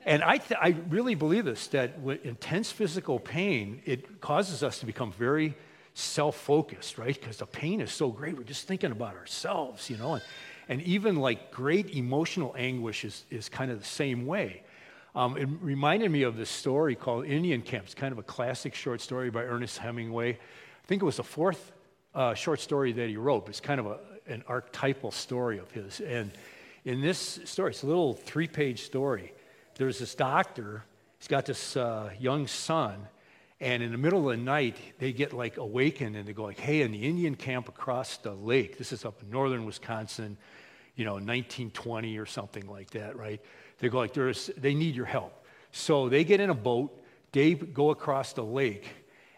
And 0.07 0.23
I, 0.23 0.38
th- 0.38 0.59
I 0.62 0.76
really 0.88 1.15
believe 1.15 1.45
this 1.45 1.67
that 1.69 2.00
with 2.00 2.25
intense 2.25 2.71
physical 2.71 3.19
pain, 3.19 3.83
it 3.85 4.21
causes 4.21 4.62
us 4.62 4.79
to 4.81 4.87
become 4.87 5.12
very 5.12 5.55
self 5.95 6.37
focused, 6.37 6.97
right? 6.97 7.19
Because 7.19 7.38
the 7.38 7.47
pain 7.47 7.81
is 7.81 7.93
so 7.93 8.09
great. 8.09 8.37
We're 8.37 8.45
just 8.45 8.67
thinking 8.67 8.93
about 8.93 9.15
ourselves, 9.17 9.91
you 9.91 9.97
know? 9.97 10.15
And, 10.15 10.23
and 10.69 10.83
even 10.83 11.17
like 11.17 11.50
great 11.50 11.95
emotional 11.95 12.55
anguish 12.57 13.05
is, 13.05 13.25
is 13.31 13.49
kind 13.49 13.71
of 13.71 13.79
the 13.79 13.87
same 13.87 14.26
way. 14.26 14.62
Um, 15.15 15.37
it 15.37 15.49
reminded 15.61 16.11
me 16.11 16.23
of 16.23 16.37
this 16.37 16.50
story 16.50 16.95
called 16.95 17.26
Indian 17.26 17.62
Camps, 17.62 17.95
kind 17.95 18.12
of 18.12 18.19
a 18.19 18.23
classic 18.23 18.75
short 18.75 19.00
story 19.00 19.31
by 19.31 19.43
Ernest 19.43 19.79
Hemingway. 19.79 20.33
I 20.33 20.87
think 20.87 21.03
it 21.03 21.07
was 21.07 21.17
the 21.17 21.25
fourth 21.25 21.73
uh, 22.17 22.35
short 22.35 22.61
story 22.61 22.93
that 22.93 23.09
he 23.09 23.17
wrote. 23.17 23.49
It's 23.49 23.61
kind 23.61 23.79
of 23.79 23.87
a, 23.87 23.99
an 24.27 24.43
archetypal 24.49 25.11
story 25.11 25.59
of 25.59 25.71
his. 25.71 26.01
And 26.01 26.33
in 26.85 27.01
this 27.01 27.41
story, 27.45 27.71
it's 27.71 27.83
a 27.83 27.87
little 27.87 28.15
three 28.15 28.49
page 28.49 28.83
story. 28.83 29.33
There's 29.77 29.99
this 29.99 30.15
doctor, 30.15 30.83
he's 31.19 31.29
got 31.29 31.45
this 31.45 31.77
uh, 31.77 32.11
young 32.19 32.47
son, 32.47 33.07
and 33.61 33.83
in 33.83 33.93
the 33.93 33.99
middle 33.99 34.31
of 34.31 34.37
the 34.37 34.43
night, 34.43 34.77
they 34.99 35.13
get 35.13 35.33
like 35.33 35.59
awakened 35.59 36.17
and 36.17 36.27
they 36.27 36.33
go 36.33 36.45
like, 36.45 36.59
hey, 36.59 36.81
in 36.81 36.93
the 36.93 37.03
Indian 37.03 37.35
camp 37.35 37.69
across 37.69 38.17
the 38.19 38.33
lake, 38.33 38.79
this 38.79 38.93
is 38.93 39.05
up 39.05 39.23
in 39.23 39.31
northern 39.31 39.65
Wisconsin, 39.67 40.37
you 40.95 41.05
know, 41.05 41.15
1920 41.15 42.19
or 42.19 42.27
something 42.27 42.67
like 42.67 42.91
that, 42.91 43.17
right? 43.17 43.41
They 43.79 43.89
go 43.91 43.99
like, 43.99 44.15
There's, 44.15 44.51
they 44.57 44.75
need 44.75 44.95
your 44.95 45.07
help. 45.07 45.45
So 45.73 46.09
they 46.09 46.25
get 46.25 46.41
in 46.41 46.49
a 46.49 46.55
boat, 46.55 47.03
they 47.33 47.55
go 47.55 47.91
across 47.91 48.33
the 48.33 48.45
lake, 48.45 48.89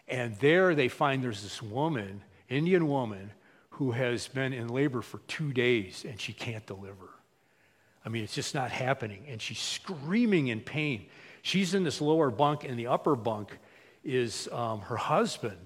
and 0.07 0.35
there 0.37 0.75
they 0.75 0.87
find 0.87 1.21
there's 1.21 1.43
this 1.43 1.61
woman 1.61 2.21
Indian 2.49 2.87
woman 2.87 3.31
who 3.71 3.91
has 3.91 4.27
been 4.27 4.53
in 4.53 4.67
labor 4.67 5.01
for 5.01 5.19
two 5.27 5.53
days 5.53 6.05
and 6.07 6.19
she 6.19 6.33
can't 6.33 6.65
deliver. 6.65 7.09
I 8.05 8.09
mean, 8.09 8.23
it's 8.23 8.33
just 8.33 8.55
not 8.55 8.71
happening. 8.71 9.25
And 9.27 9.41
she's 9.41 9.59
screaming 9.59 10.47
in 10.47 10.61
pain. 10.61 11.05
She's 11.41 11.73
in 11.73 11.83
this 11.83 12.01
lower 12.01 12.31
bunk, 12.31 12.63
and 12.63 12.77
the 12.77 12.87
upper 12.87 13.15
bunk 13.15 13.57
is 14.03 14.49
um, 14.51 14.81
her 14.81 14.97
husband 14.97 15.57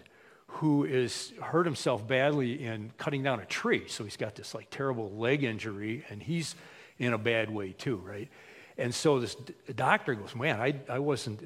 who 0.48 0.84
is 0.84 1.34
hurt 1.42 1.66
himself 1.66 2.08
badly 2.08 2.64
in 2.64 2.92
cutting 2.98 3.24
down 3.24 3.40
a 3.40 3.46
tree. 3.46 3.88
So 3.88 4.04
he's 4.04 4.18
got 4.18 4.36
this 4.36 4.54
like 4.54 4.70
terrible 4.70 5.10
leg 5.12 5.44
injury 5.44 6.06
and 6.10 6.22
he's 6.22 6.56
in 7.00 7.14
a 7.14 7.18
bad 7.18 7.50
way 7.50 7.72
too, 7.72 7.98
right? 7.98 8.30
And 8.78 8.94
so 8.94 9.20
this 9.20 9.36
doctor 9.76 10.14
goes, 10.14 10.36
Man, 10.36 10.62
I, 10.62 10.76
I 10.88 11.00
wasn't 11.00 11.42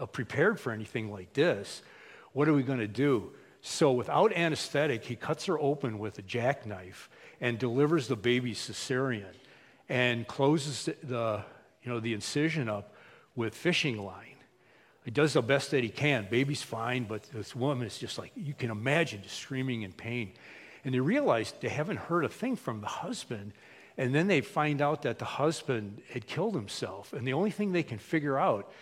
uh, 0.00 0.06
prepared 0.06 0.58
for 0.58 0.72
anything 0.72 1.12
like 1.12 1.32
this. 1.32 1.82
What 2.32 2.48
are 2.48 2.52
we 2.52 2.62
going 2.62 2.80
to 2.80 2.88
do? 2.88 3.30
So 3.62 3.92
without 3.92 4.32
anesthetic, 4.32 5.04
he 5.04 5.14
cuts 5.14 5.46
her 5.46 5.58
open 5.58 6.00
with 6.00 6.18
a 6.18 6.22
jackknife 6.22 7.08
and 7.40 7.58
delivers 7.58 8.08
the 8.08 8.16
baby 8.16 8.54
cesarean 8.54 9.34
and 9.88 10.26
closes 10.26 10.88
the, 11.02 11.44
you 11.82 11.92
know, 11.92 12.00
the 12.00 12.12
incision 12.12 12.68
up 12.68 12.92
with 13.36 13.54
fishing 13.54 13.98
line. 13.98 14.36
He 15.04 15.12
does 15.12 15.32
the 15.32 15.42
best 15.42 15.70
that 15.70 15.82
he 15.82 15.90
can. 15.90 16.26
Baby's 16.28 16.62
fine, 16.62 17.04
but 17.04 17.22
this 17.32 17.54
woman 17.54 17.86
is 17.86 17.98
just 17.98 18.18
like, 18.18 18.32
you 18.36 18.52
can 18.52 18.70
imagine, 18.70 19.22
just 19.22 19.38
screaming 19.38 19.82
in 19.82 19.92
pain. 19.92 20.32
And 20.84 20.92
they 20.92 21.00
realize 21.00 21.54
they 21.60 21.68
haven't 21.68 21.98
heard 21.98 22.24
a 22.24 22.28
thing 22.28 22.56
from 22.56 22.80
the 22.80 22.88
husband. 22.88 23.52
And 23.96 24.12
then 24.12 24.26
they 24.26 24.40
find 24.40 24.80
out 24.82 25.02
that 25.02 25.18
the 25.18 25.24
husband 25.24 26.02
had 26.12 26.26
killed 26.26 26.56
himself. 26.56 27.12
And 27.12 27.26
the 27.26 27.32
only 27.32 27.52
thing 27.52 27.72
they 27.72 27.82
can 27.84 27.98
figure 27.98 28.38
out 28.38 28.72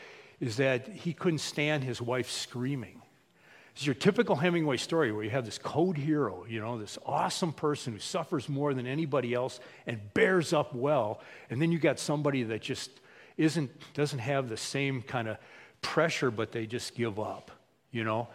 is 0.41 0.57
that 0.57 0.89
he 0.89 1.13
couldn't 1.13 1.39
stand 1.41 1.85
his 1.85 2.01
wife 2.01 2.31
screaming. 2.31 3.00
It's 3.73 3.87
your 3.87 3.95
typical 3.95 4.37
Hemingway 4.37 4.77
story 4.77 5.13
where 5.13 5.25
you 5.25 5.31
have 5.31 5.45
this 5.45 5.59
code 5.59 5.97
hero, 5.97 6.45
you 6.49 6.61
know, 6.61 6.79
this 6.79 6.99
awesome 7.07 7.53
person 7.53 7.93
who 7.93 7.99
suffers 7.99 8.49
more 8.49 8.75
than 8.75 8.87
anybody 8.87 9.33
else 9.33 9.61
and 9.87 10.01
bears 10.13 10.53
up 10.53 10.75
well. 10.75 11.21
And 11.49 11.63
then 11.63 11.73
you 11.73 11.79
got 11.79 11.99
somebody 11.99 12.43
that 12.45 12.63
just 12.63 12.91
isn't, 13.37 13.71
doesn't 13.95 14.19
have 14.19 14.49
the 14.49 14.57
same 14.57 15.03
kind 15.03 15.29
of 15.29 15.39
pressure, 15.83 16.31
but 16.31 16.53
they 16.53 16.67
just 16.67 16.95
give 16.95 17.19
up, 17.19 17.51
you 17.91 18.05
know? 18.05 18.29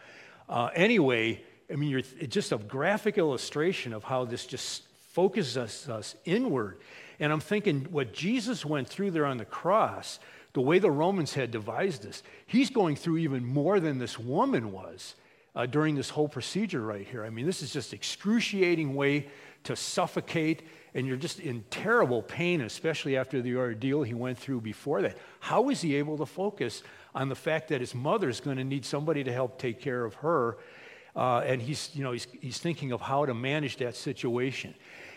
Uh, 0.48 0.70
anyway, 0.74 1.44
I 1.72 1.75
mean, 1.75 1.98
it's 1.98 2.34
just 2.34 2.51
a 2.51 2.58
graphic 2.58 3.18
illustration 3.18 3.94
of 3.94 4.04
how 4.04 4.25
this 4.25 4.46
just 4.46 4.84
focuses 5.12 5.89
us 5.89 6.15
inward. 6.25 6.80
And 7.20 7.32
I'm 7.32 7.39
thinking 7.39 7.88
what 7.92 8.13
Jesus 8.13 8.65
went 8.65 8.88
through 8.88 9.12
there 9.12 9.25
on 9.25 9.38
the 9.38 9.46
cross, 9.46 10.20
the 10.54 10.62
way 10.62 10.80
the 10.80 10.92
Romans 10.92 11.34
had 11.34 11.51
devised 11.51 12.04
this, 12.04 12.24
he's 12.46 12.70
going 12.70 12.96
through 12.96 13.18
even 13.18 13.46
more 13.46 13.80
than 13.80 13.98
this 13.98 14.18
woman 14.18 14.72
was 14.72 15.15
uh, 15.55 15.65
during 15.65 15.95
this 15.95 16.09
whole 16.09 16.27
procedure 16.27 16.81
right 16.81 17.07
here. 17.07 17.24
I 17.24 17.29
mean, 17.29 17.45
this 17.45 17.62
is 17.62 17.71
just 17.71 17.93
excruciating 17.93 18.95
way 18.95 19.27
to 19.63 19.75
suffocate, 19.75 20.63
and 20.93 21.07
you're 21.07 21.17
just 21.17 21.39
in 21.39 21.63
terrible 21.69 22.21
pain, 22.21 22.62
especially 22.62 23.17
after 23.17 23.41
the 23.41 23.55
ordeal 23.55 24.03
he 24.03 24.13
went 24.13 24.38
through 24.38 24.62
before 24.62 25.01
that. 25.01 25.17
How 25.39 25.69
is 25.69 25.81
he 25.81 25.95
able 25.95 26.17
to 26.17 26.25
focus 26.25 26.83
on 27.15 27.29
the 27.29 27.35
fact 27.35 27.69
that 27.69 27.79
his 27.79 27.95
mother's 27.95 28.41
going 28.41 28.57
to 28.57 28.63
need 28.63 28.85
somebody 28.85 29.24
to 29.24 29.31
help 29.31 29.57
take 29.57 29.79
care 29.79 30.03
of 30.03 30.13
her. 30.15 30.57
Uh, 31.15 31.39
and 31.39 31.62
he's, 31.62 31.89
you 31.93 32.03
know, 32.03 32.12
he's, 32.12 32.27
he's 32.41 32.57
thinking 32.57 32.91
of 32.91 33.00
how 33.00 33.25
to 33.25 33.33
manage 33.33 33.77
that 33.77 33.95
situation. 33.95 34.75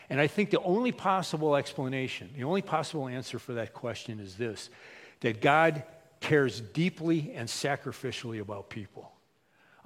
And 0.09 0.21
I 0.21 0.28
think 0.28 0.50
the 0.50 0.61
only 0.61 0.92
possible 0.92 1.57
explanation, 1.57 2.30
the 2.37 2.45
only 2.45 2.62
possible 2.62 3.09
answer 3.09 3.38
for 3.38 3.54
that 3.54 3.75
question 3.75 4.21
is 4.21 4.37
this 4.37 4.71
that 5.21 5.40
God 5.40 5.83
cares 6.21 6.61
deeply 6.61 7.33
and 7.35 7.49
sacrificially 7.49 8.40
about 8.40 8.71
people. 8.71 9.11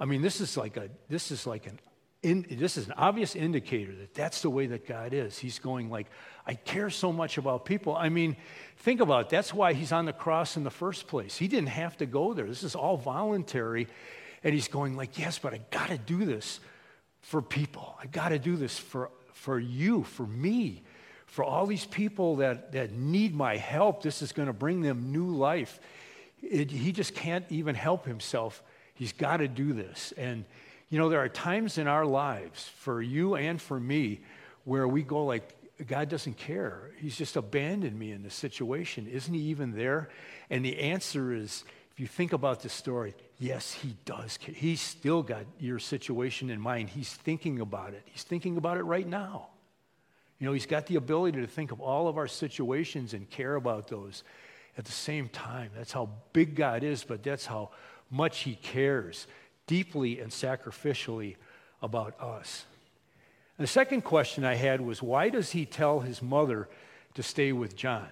I 0.03 0.05
mean, 0.05 0.21
this 0.21 0.41
is 0.41 0.57
like, 0.57 0.75
a, 0.75 0.89
this 1.07 1.31
is 1.31 1.47
like 1.47 1.65
an 1.65 1.79
in, 2.23 2.45
this 2.51 2.75
is 2.75 2.87
an 2.87 2.93
obvious 2.97 3.37
indicator 3.37 3.95
that 3.95 4.13
that's 4.13 4.41
the 4.41 4.49
way 4.49 4.67
that 4.67 4.85
God 4.85 5.13
is. 5.13 5.37
He's 5.37 5.59
going 5.59 5.89
like, 5.89 6.07
I 6.45 6.55
care 6.55 6.89
so 6.89 7.13
much 7.13 7.37
about 7.37 7.63
people. 7.63 7.95
I 7.95 8.09
mean, 8.09 8.35
think 8.77 8.99
about 8.99 9.25
it. 9.25 9.29
That's 9.29 9.53
why 9.53 9.71
he's 9.71 9.93
on 9.93 10.03
the 10.03 10.11
cross 10.11 10.57
in 10.57 10.65
the 10.65 10.69
first 10.69 11.07
place. 11.07 11.37
He 11.37 11.47
didn't 11.47 11.69
have 11.69 11.95
to 11.97 12.05
go 12.05 12.33
there. 12.33 12.45
This 12.45 12.63
is 12.63 12.75
all 12.75 12.97
voluntary. 12.97 13.87
And 14.43 14.53
he's 14.53 14.67
going 14.67 14.97
like, 14.97 15.17
yes, 15.17 15.39
but 15.39 15.53
I 15.53 15.61
got 15.71 15.87
to 15.87 15.97
do 15.97 16.25
this 16.25 16.59
for 17.21 17.41
people. 17.41 17.95
I 18.01 18.07
got 18.07 18.29
to 18.29 18.39
do 18.39 18.57
this 18.57 18.77
for, 18.77 19.09
for 19.31 19.57
you, 19.57 20.03
for 20.03 20.27
me, 20.27 20.83
for 21.27 21.45
all 21.45 21.65
these 21.65 21.85
people 21.85 22.37
that, 22.37 22.73
that 22.73 22.91
need 22.91 23.33
my 23.33 23.55
help. 23.55 24.03
This 24.03 24.21
is 24.21 24.33
going 24.33 24.47
to 24.47 24.53
bring 24.53 24.81
them 24.81 25.13
new 25.13 25.27
life. 25.27 25.79
It, 26.41 26.71
he 26.71 26.91
just 26.91 27.15
can't 27.15 27.45
even 27.49 27.73
help 27.75 28.05
himself. 28.05 28.61
He's 28.93 29.13
got 29.13 29.37
to 29.37 29.47
do 29.47 29.73
this. 29.73 30.13
And 30.17 30.45
you 30.89 30.99
know, 30.99 31.09
there 31.09 31.21
are 31.21 31.29
times 31.29 31.79
in 31.79 31.87
our 31.87 32.05
lives, 32.05 32.69
for 32.77 33.01
you 33.01 33.35
and 33.35 33.59
for 33.59 33.79
me, 33.79 34.21
where 34.63 34.87
we 34.87 35.01
go 35.01 35.25
like, 35.25 35.55
God 35.87 36.07
doesn't 36.07 36.37
care. 36.37 36.91
He's 36.99 37.17
just 37.17 37.35
abandoned 37.35 37.97
me 37.97 38.11
in 38.11 38.21
this 38.21 38.35
situation. 38.35 39.07
Isn't 39.07 39.33
he 39.33 39.41
even 39.41 39.75
there? 39.75 40.09
And 40.51 40.63
the 40.63 40.77
answer 40.77 41.33
is, 41.33 41.63
if 41.91 41.99
you 41.99 42.05
think 42.05 42.31
about 42.31 42.61
the 42.61 42.69
story, 42.69 43.15
yes, 43.39 43.73
he 43.73 43.95
does 44.05 44.37
care. 44.37 44.53
He's 44.53 44.81
still 44.81 45.23
got 45.23 45.45
your 45.59 45.79
situation 45.79 46.51
in 46.51 46.61
mind. 46.61 46.89
He's 46.89 47.11
thinking 47.11 47.59
about 47.59 47.93
it. 47.93 48.03
He's 48.05 48.23
thinking 48.23 48.57
about 48.57 48.77
it 48.77 48.83
right 48.83 49.07
now. 49.07 49.47
You 50.39 50.45
know, 50.47 50.53
he's 50.53 50.65
got 50.67 50.85
the 50.85 50.97
ability 50.97 51.41
to 51.41 51.47
think 51.47 51.71
of 51.71 51.81
all 51.81 52.07
of 52.07 52.17
our 52.17 52.27
situations 52.27 53.13
and 53.13 53.27
care 53.29 53.55
about 53.55 53.87
those 53.87 54.23
at 54.77 54.85
the 54.85 54.91
same 54.91 55.29
time. 55.29 55.71
That's 55.75 55.91
how 55.91 56.09
big 56.33 56.55
God 56.55 56.83
is, 56.83 57.03
but 57.03 57.23
that's 57.23 57.45
how 57.45 57.71
much 58.13 58.41
he 58.41 58.55
cares 58.55 59.27
deeply 59.65 60.19
and 60.19 60.31
sacrificially 60.31 61.35
about 61.81 62.19
us. 62.21 62.65
The 63.57 63.67
second 63.67 64.01
question 64.01 64.45
I 64.45 64.55
had 64.55 64.81
was 64.81 65.01
why 65.01 65.29
does 65.29 65.51
he 65.51 65.65
tell 65.65 65.99
his 65.99 66.21
mother 66.21 66.69
to 67.15 67.23
stay 67.23 67.51
with 67.51 67.75
John? 67.75 68.07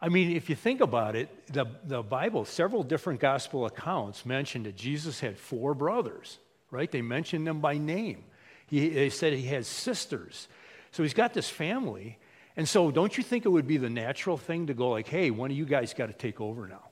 I 0.00 0.08
mean, 0.08 0.36
if 0.36 0.50
you 0.50 0.56
think 0.56 0.80
about 0.80 1.14
it, 1.14 1.28
the, 1.52 1.66
the 1.84 2.02
Bible, 2.02 2.44
several 2.44 2.82
different 2.82 3.20
gospel 3.20 3.66
accounts 3.66 4.26
mentioned 4.26 4.66
that 4.66 4.76
Jesus 4.76 5.20
had 5.20 5.38
four 5.38 5.74
brothers, 5.74 6.38
right? 6.70 6.90
They 6.90 7.02
mentioned 7.02 7.46
them 7.46 7.60
by 7.60 7.78
name. 7.78 8.24
He, 8.66 8.88
they 8.88 9.10
said 9.10 9.32
he 9.32 9.46
has 9.46 9.68
sisters. 9.68 10.48
So 10.90 11.02
he's 11.02 11.14
got 11.14 11.34
this 11.34 11.48
family. 11.48 12.18
And 12.56 12.68
so 12.68 12.90
don't 12.90 13.16
you 13.16 13.22
think 13.22 13.44
it 13.44 13.50
would 13.50 13.66
be 13.66 13.76
the 13.76 13.90
natural 13.90 14.36
thing 14.36 14.66
to 14.66 14.74
go 14.74 14.90
like, 14.90 15.06
hey, 15.06 15.30
one 15.30 15.50
of 15.50 15.56
you 15.56 15.64
guys 15.64 15.94
got 15.94 16.06
to 16.06 16.12
take 16.12 16.40
over 16.40 16.66
now? 16.66 16.82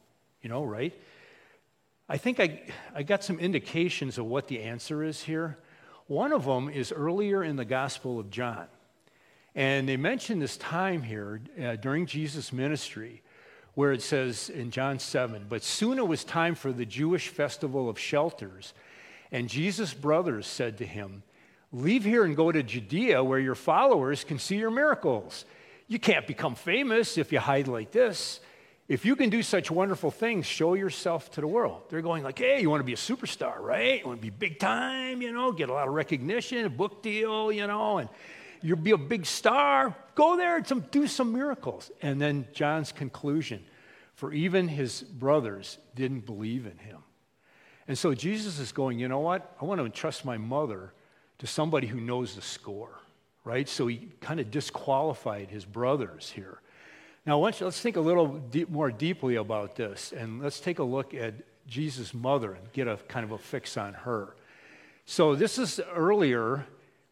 You 0.42 0.48
know, 0.48 0.62
right? 0.62 0.94
I 2.10 2.16
think 2.16 2.40
I, 2.40 2.60
I 2.92 3.04
got 3.04 3.22
some 3.22 3.38
indications 3.38 4.18
of 4.18 4.26
what 4.26 4.48
the 4.48 4.62
answer 4.62 5.04
is 5.04 5.22
here. 5.22 5.58
One 6.08 6.32
of 6.32 6.44
them 6.44 6.68
is 6.68 6.90
earlier 6.90 7.44
in 7.44 7.54
the 7.54 7.64
Gospel 7.64 8.18
of 8.18 8.30
John. 8.30 8.66
And 9.54 9.88
they 9.88 9.96
mention 9.96 10.40
this 10.40 10.56
time 10.56 11.04
here 11.04 11.40
uh, 11.62 11.76
during 11.76 12.06
Jesus' 12.06 12.52
ministry 12.52 13.22
where 13.74 13.92
it 13.92 14.02
says 14.02 14.50
in 14.50 14.72
John 14.72 14.98
7 14.98 15.46
But 15.48 15.62
soon 15.62 15.98
it 15.98 16.08
was 16.08 16.24
time 16.24 16.56
for 16.56 16.72
the 16.72 16.84
Jewish 16.84 17.28
festival 17.28 17.88
of 17.88 17.96
shelters. 17.96 18.74
And 19.30 19.48
Jesus' 19.48 19.94
brothers 19.94 20.48
said 20.48 20.78
to 20.78 20.86
him, 20.86 21.22
Leave 21.72 22.02
here 22.02 22.24
and 22.24 22.34
go 22.34 22.50
to 22.50 22.64
Judea 22.64 23.22
where 23.22 23.38
your 23.38 23.54
followers 23.54 24.24
can 24.24 24.40
see 24.40 24.56
your 24.56 24.72
miracles. 24.72 25.44
You 25.86 26.00
can't 26.00 26.26
become 26.26 26.56
famous 26.56 27.16
if 27.18 27.30
you 27.30 27.38
hide 27.38 27.68
like 27.68 27.92
this. 27.92 28.40
If 28.90 29.04
you 29.04 29.14
can 29.14 29.30
do 29.30 29.40
such 29.44 29.70
wonderful 29.70 30.10
things, 30.10 30.46
show 30.46 30.74
yourself 30.74 31.30
to 31.30 31.40
the 31.40 31.46
world. 31.46 31.82
They're 31.90 32.02
going 32.02 32.24
like, 32.24 32.40
hey, 32.40 32.60
you 32.60 32.68
want 32.68 32.80
to 32.80 32.84
be 32.84 32.92
a 32.92 32.96
superstar, 32.96 33.56
right? 33.60 34.00
You 34.00 34.06
want 34.08 34.18
to 34.18 34.22
be 34.22 34.30
big 34.30 34.58
time, 34.58 35.22
you 35.22 35.30
know, 35.32 35.52
get 35.52 35.68
a 35.68 35.72
lot 35.72 35.86
of 35.86 35.94
recognition, 35.94 36.64
a 36.64 36.68
book 36.68 37.00
deal, 37.00 37.52
you 37.52 37.68
know, 37.68 37.98
and 37.98 38.08
you'll 38.62 38.78
be 38.78 38.90
a 38.90 38.98
big 38.98 39.26
star. 39.26 39.94
Go 40.16 40.36
there 40.36 40.56
and 40.56 40.66
some, 40.66 40.80
do 40.90 41.06
some 41.06 41.32
miracles. 41.32 41.92
And 42.02 42.20
then 42.20 42.48
John's 42.52 42.90
conclusion 42.90 43.64
for 44.14 44.32
even 44.32 44.66
his 44.66 45.02
brothers 45.02 45.78
didn't 45.94 46.26
believe 46.26 46.66
in 46.66 46.76
him. 46.78 46.98
And 47.86 47.96
so 47.96 48.12
Jesus 48.12 48.58
is 48.58 48.72
going, 48.72 48.98
you 48.98 49.06
know 49.06 49.20
what? 49.20 49.54
I 49.62 49.66
want 49.66 49.78
to 49.78 49.84
entrust 49.84 50.24
my 50.24 50.36
mother 50.36 50.92
to 51.38 51.46
somebody 51.46 51.86
who 51.86 52.00
knows 52.00 52.34
the 52.34 52.42
score, 52.42 52.98
right? 53.44 53.68
So 53.68 53.86
he 53.86 54.08
kind 54.20 54.40
of 54.40 54.50
disqualified 54.50 55.48
his 55.48 55.64
brothers 55.64 56.28
here. 56.28 56.60
Now, 57.26 57.38
let's 57.38 57.80
think 57.80 57.96
a 57.96 58.00
little 58.00 58.26
deep, 58.26 58.70
more 58.70 58.90
deeply 58.90 59.36
about 59.36 59.76
this, 59.76 60.12
and 60.12 60.42
let's 60.42 60.58
take 60.58 60.78
a 60.78 60.84
look 60.84 61.12
at 61.12 61.34
Jesus' 61.66 62.14
mother 62.14 62.54
and 62.54 62.72
get 62.72 62.88
a 62.88 62.96
kind 63.08 63.24
of 63.24 63.32
a 63.32 63.38
fix 63.38 63.76
on 63.76 63.92
her. 63.92 64.34
So, 65.04 65.34
this 65.34 65.58
is 65.58 65.80
earlier 65.94 66.66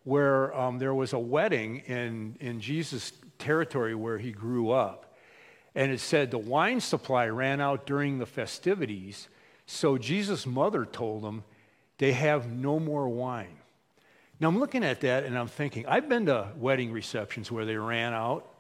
where 0.04 0.56
um, 0.58 0.78
there 0.78 0.94
was 0.94 1.12
a 1.12 1.18
wedding 1.18 1.82
in, 1.86 2.36
in 2.40 2.60
Jesus' 2.60 3.12
territory 3.38 3.94
where 3.94 4.16
he 4.16 4.32
grew 4.32 4.70
up. 4.70 5.14
And 5.74 5.92
it 5.92 6.00
said 6.00 6.30
the 6.30 6.38
wine 6.38 6.80
supply 6.80 7.26
ran 7.26 7.60
out 7.60 7.86
during 7.86 8.18
the 8.18 8.26
festivities, 8.26 9.28
so 9.66 9.98
Jesus' 9.98 10.46
mother 10.46 10.86
told 10.86 11.22
him 11.22 11.44
they 11.98 12.12
have 12.12 12.50
no 12.50 12.80
more 12.80 13.08
wine. 13.08 13.58
Now, 14.40 14.48
I'm 14.48 14.58
looking 14.58 14.84
at 14.84 15.02
that 15.02 15.24
and 15.24 15.36
I'm 15.36 15.48
thinking, 15.48 15.86
I've 15.86 16.08
been 16.08 16.26
to 16.26 16.48
wedding 16.56 16.92
receptions 16.92 17.52
where 17.52 17.66
they 17.66 17.76
ran 17.76 18.14
out 18.14 18.50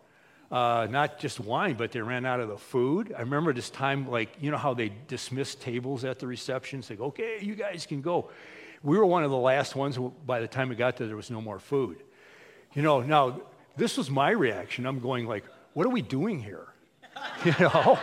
uh, 0.50 0.86
not 0.90 1.18
just 1.18 1.40
wine, 1.40 1.74
but 1.74 1.92
they 1.92 2.00
ran 2.00 2.24
out 2.24 2.40
of 2.40 2.48
the 2.48 2.56
food. 2.56 3.14
I 3.16 3.20
remember 3.20 3.52
this 3.52 3.70
time, 3.70 4.08
like, 4.08 4.30
you 4.40 4.50
know 4.50 4.56
how 4.56 4.74
they 4.74 4.92
dismissed 5.06 5.60
tables 5.60 6.04
at 6.04 6.18
the 6.18 6.26
receptions? 6.26 6.88
They 6.88 6.96
go, 6.96 7.06
okay, 7.06 7.38
you 7.42 7.54
guys 7.54 7.86
can 7.86 8.00
go. 8.00 8.30
We 8.82 8.96
were 8.96 9.04
one 9.04 9.24
of 9.24 9.30
the 9.30 9.36
last 9.36 9.76
ones. 9.76 9.98
By 10.24 10.40
the 10.40 10.48
time 10.48 10.68
we 10.68 10.76
got 10.76 10.96
there, 10.96 11.06
there 11.06 11.16
was 11.16 11.30
no 11.30 11.40
more 11.40 11.58
food. 11.58 12.02
You 12.74 12.82
know, 12.82 13.00
now, 13.00 13.40
this 13.76 13.96
was 13.96 14.10
my 14.10 14.30
reaction. 14.30 14.86
I'm 14.86 15.00
going 15.00 15.26
like, 15.26 15.44
what 15.74 15.86
are 15.86 15.90
we 15.90 16.02
doing 16.02 16.42
here? 16.42 16.66
You 17.44 17.54
know? 17.58 17.98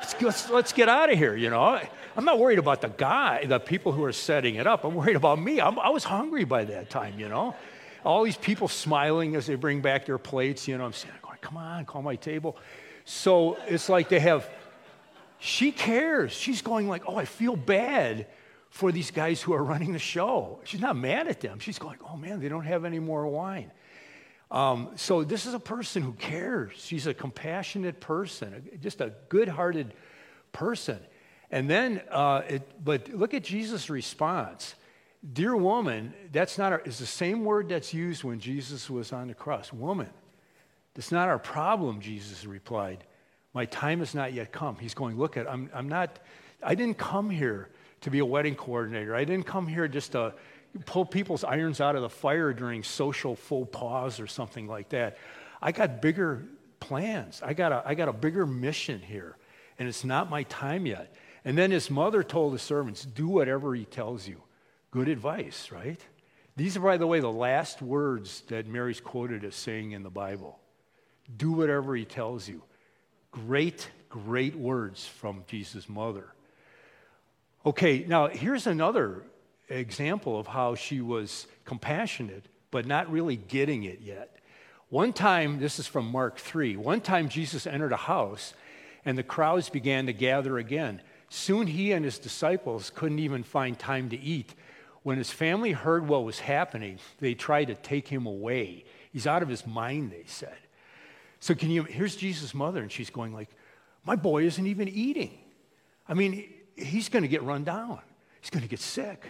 let's, 0.00 0.22
let's, 0.22 0.50
let's 0.50 0.72
get 0.72 0.88
out 0.88 1.12
of 1.12 1.18
here, 1.18 1.36
you 1.36 1.50
know. 1.50 1.80
I'm 2.16 2.24
not 2.24 2.38
worried 2.38 2.58
about 2.58 2.80
the 2.80 2.88
guy, 2.88 3.44
the 3.44 3.58
people 3.58 3.92
who 3.92 4.04
are 4.04 4.12
setting 4.12 4.56
it 4.56 4.66
up. 4.66 4.84
I'm 4.84 4.94
worried 4.94 5.16
about 5.16 5.40
me. 5.40 5.60
I'm, 5.60 5.78
I 5.78 5.88
was 5.88 6.04
hungry 6.04 6.44
by 6.44 6.64
that 6.64 6.90
time, 6.90 7.18
you 7.18 7.28
know. 7.28 7.56
All 8.04 8.22
these 8.22 8.36
people 8.36 8.68
smiling 8.68 9.34
as 9.34 9.46
they 9.46 9.54
bring 9.54 9.80
back 9.80 10.06
their 10.06 10.18
plates, 10.18 10.68
you 10.68 10.76
know. 10.76 10.84
I'm 10.84 10.92
saying, 10.92 11.14
come 11.44 11.56
on, 11.56 11.84
call 11.84 12.02
my 12.02 12.16
table. 12.16 12.56
So 13.04 13.56
it's 13.68 13.88
like 13.88 14.08
they 14.08 14.20
have, 14.20 14.48
she 15.38 15.70
cares. 15.70 16.32
She's 16.32 16.62
going 16.62 16.88
like, 16.88 17.02
oh, 17.06 17.16
I 17.16 17.26
feel 17.26 17.54
bad 17.54 18.26
for 18.70 18.90
these 18.90 19.10
guys 19.10 19.40
who 19.42 19.52
are 19.52 19.62
running 19.62 19.92
the 19.92 19.98
show. 19.98 20.58
She's 20.64 20.80
not 20.80 20.96
mad 20.96 21.28
at 21.28 21.40
them. 21.40 21.60
She's 21.60 21.78
going, 21.78 21.98
oh 22.10 22.16
man, 22.16 22.40
they 22.40 22.48
don't 22.48 22.64
have 22.64 22.84
any 22.84 22.98
more 22.98 23.26
wine. 23.28 23.70
Um, 24.50 24.90
so 24.96 25.22
this 25.22 25.46
is 25.46 25.54
a 25.54 25.60
person 25.60 26.02
who 26.02 26.12
cares. 26.12 26.72
She's 26.76 27.06
a 27.06 27.14
compassionate 27.14 28.00
person, 28.00 28.68
just 28.80 29.00
a 29.00 29.12
good-hearted 29.28 29.94
person. 30.52 30.98
And 31.50 31.68
then, 31.68 32.02
uh, 32.10 32.42
it, 32.48 32.84
but 32.84 33.08
look 33.08 33.34
at 33.34 33.44
Jesus' 33.44 33.90
response. 33.90 34.74
Dear 35.32 35.56
woman, 35.56 36.14
that's 36.32 36.58
not 36.58 36.72
our, 36.72 36.80
is 36.80 36.98
the 36.98 37.06
same 37.06 37.44
word 37.44 37.68
that's 37.68 37.94
used 37.94 38.24
when 38.24 38.40
Jesus 38.40 38.90
was 38.90 39.12
on 39.12 39.28
the 39.28 39.34
cross. 39.34 39.72
Woman, 39.72 40.10
that's 40.94 41.12
not 41.12 41.28
our 41.28 41.38
problem, 41.38 42.00
Jesus 42.00 42.44
replied. 42.44 43.04
My 43.52 43.66
time 43.66 44.00
has 44.00 44.14
not 44.14 44.32
yet 44.32 44.52
come. 44.52 44.76
He's 44.76 44.94
going, 44.94 45.16
look 45.16 45.36
at, 45.36 45.50
I'm, 45.50 45.70
I'm 45.74 45.88
not, 45.88 46.18
I 46.62 46.74
didn't 46.74 46.98
come 46.98 47.30
here 47.30 47.68
to 48.02 48.10
be 48.10 48.18
a 48.18 48.24
wedding 48.24 48.54
coordinator. 48.54 49.14
I 49.14 49.24
didn't 49.24 49.46
come 49.46 49.66
here 49.66 49.88
just 49.88 50.12
to 50.12 50.34
pull 50.86 51.04
people's 51.04 51.44
irons 51.44 51.80
out 51.80 51.96
of 51.96 52.02
the 52.02 52.08
fire 52.08 52.52
during 52.52 52.82
social 52.82 53.36
faux 53.36 53.68
pas 53.72 54.20
or 54.20 54.26
something 54.26 54.66
like 54.66 54.88
that. 54.90 55.18
I 55.62 55.72
got 55.72 56.02
bigger 56.02 56.42
plans. 56.80 57.40
I 57.44 57.54
got 57.54 57.72
a, 57.72 57.82
I 57.86 57.94
got 57.94 58.08
a 58.08 58.12
bigger 58.12 58.46
mission 58.46 59.00
here, 59.00 59.36
and 59.78 59.88
it's 59.88 60.04
not 60.04 60.28
my 60.28 60.42
time 60.44 60.86
yet. 60.86 61.14
And 61.44 61.56
then 61.56 61.70
his 61.70 61.90
mother 61.90 62.22
told 62.22 62.54
the 62.54 62.58
servants, 62.58 63.04
Do 63.04 63.28
whatever 63.28 63.74
he 63.74 63.84
tells 63.84 64.26
you. 64.26 64.42
Good 64.90 65.08
advice, 65.08 65.70
right? 65.70 66.00
These 66.56 66.76
are, 66.76 66.80
by 66.80 66.96
the 66.96 67.06
way, 67.06 67.20
the 67.20 67.32
last 67.32 67.82
words 67.82 68.42
that 68.48 68.66
Mary's 68.66 69.00
quoted 69.00 69.44
as 69.44 69.54
saying 69.54 69.92
in 69.92 70.02
the 70.02 70.10
Bible. 70.10 70.58
Do 71.36 71.52
whatever 71.52 71.94
he 71.96 72.04
tells 72.04 72.48
you. 72.48 72.62
Great, 73.30 73.90
great 74.08 74.54
words 74.54 75.06
from 75.06 75.44
Jesus' 75.46 75.88
mother. 75.88 76.26
Okay, 77.66 78.04
now 78.06 78.28
here's 78.28 78.66
another 78.66 79.22
example 79.68 80.38
of 80.38 80.46
how 80.46 80.74
she 80.74 81.00
was 81.00 81.46
compassionate, 81.64 82.44
but 82.70 82.86
not 82.86 83.10
really 83.10 83.36
getting 83.36 83.84
it 83.84 84.00
yet. 84.00 84.36
One 84.90 85.12
time, 85.12 85.58
this 85.58 85.78
is 85.78 85.86
from 85.86 86.06
Mark 86.06 86.38
3, 86.38 86.76
one 86.76 87.00
time 87.00 87.28
Jesus 87.28 87.66
entered 87.66 87.92
a 87.92 87.96
house 87.96 88.54
and 89.04 89.18
the 89.18 89.22
crowds 89.22 89.68
began 89.68 90.06
to 90.06 90.12
gather 90.12 90.58
again. 90.58 91.00
Soon 91.28 91.66
he 91.66 91.92
and 91.92 92.04
his 92.04 92.18
disciples 92.18 92.90
couldn't 92.94 93.18
even 93.18 93.42
find 93.42 93.78
time 93.78 94.08
to 94.10 94.20
eat. 94.20 94.54
When 95.02 95.18
his 95.18 95.30
family 95.30 95.72
heard 95.72 96.06
what 96.06 96.24
was 96.24 96.38
happening, 96.38 96.98
they 97.18 97.34
tried 97.34 97.66
to 97.66 97.74
take 97.74 98.08
him 98.08 98.26
away. 98.26 98.84
He's 99.12 99.26
out 99.26 99.42
of 99.42 99.48
his 99.48 99.66
mind, 99.66 100.12
they 100.12 100.24
said. 100.26 100.56
So 101.44 101.54
can 101.54 101.70
you 101.70 101.82
here's 101.82 102.16
Jesus' 102.16 102.54
mother, 102.54 102.80
and 102.80 102.90
she's 102.90 103.10
going 103.10 103.34
like, 103.34 103.50
My 104.02 104.16
boy 104.16 104.44
isn't 104.44 104.66
even 104.66 104.88
eating. 104.88 105.36
I 106.08 106.14
mean, 106.14 106.50
he's 106.74 107.10
going 107.10 107.20
to 107.20 107.28
get 107.28 107.42
run 107.42 107.64
down. 107.64 108.00
He's 108.40 108.48
going 108.48 108.62
to 108.62 108.68
get 108.68 108.80
sick. 108.80 109.26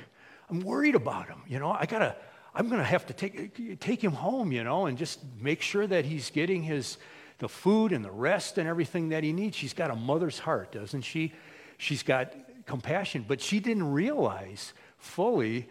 I'm 0.48 0.60
worried 0.60 0.94
about 0.94 1.26
him. 1.26 1.42
You 1.48 1.58
know, 1.58 1.72
I 1.72 1.86
got 1.86 1.98
to, 1.98 2.14
I'm 2.54 2.68
going 2.68 2.78
to 2.78 2.84
have 2.84 3.04
to 3.06 3.14
take, 3.14 3.80
take 3.80 4.04
him 4.04 4.12
home, 4.12 4.52
you 4.52 4.62
know, 4.62 4.86
and 4.86 4.96
just 4.96 5.18
make 5.40 5.60
sure 5.60 5.88
that 5.88 6.04
he's 6.04 6.30
getting 6.30 6.62
his, 6.62 6.98
the 7.40 7.48
food 7.48 7.90
and 7.90 8.04
the 8.04 8.12
rest 8.12 8.58
and 8.58 8.68
everything 8.68 9.08
that 9.08 9.24
he 9.24 9.32
needs. 9.32 9.56
She's 9.56 9.74
got 9.74 9.90
a 9.90 9.96
mother's 9.96 10.38
heart, 10.38 10.70
doesn't 10.70 11.02
she? 11.02 11.32
She's 11.78 12.04
got 12.04 12.32
compassion, 12.64 13.24
but 13.26 13.40
she 13.40 13.58
didn't 13.58 13.90
realize 13.90 14.72
fully 14.98 15.68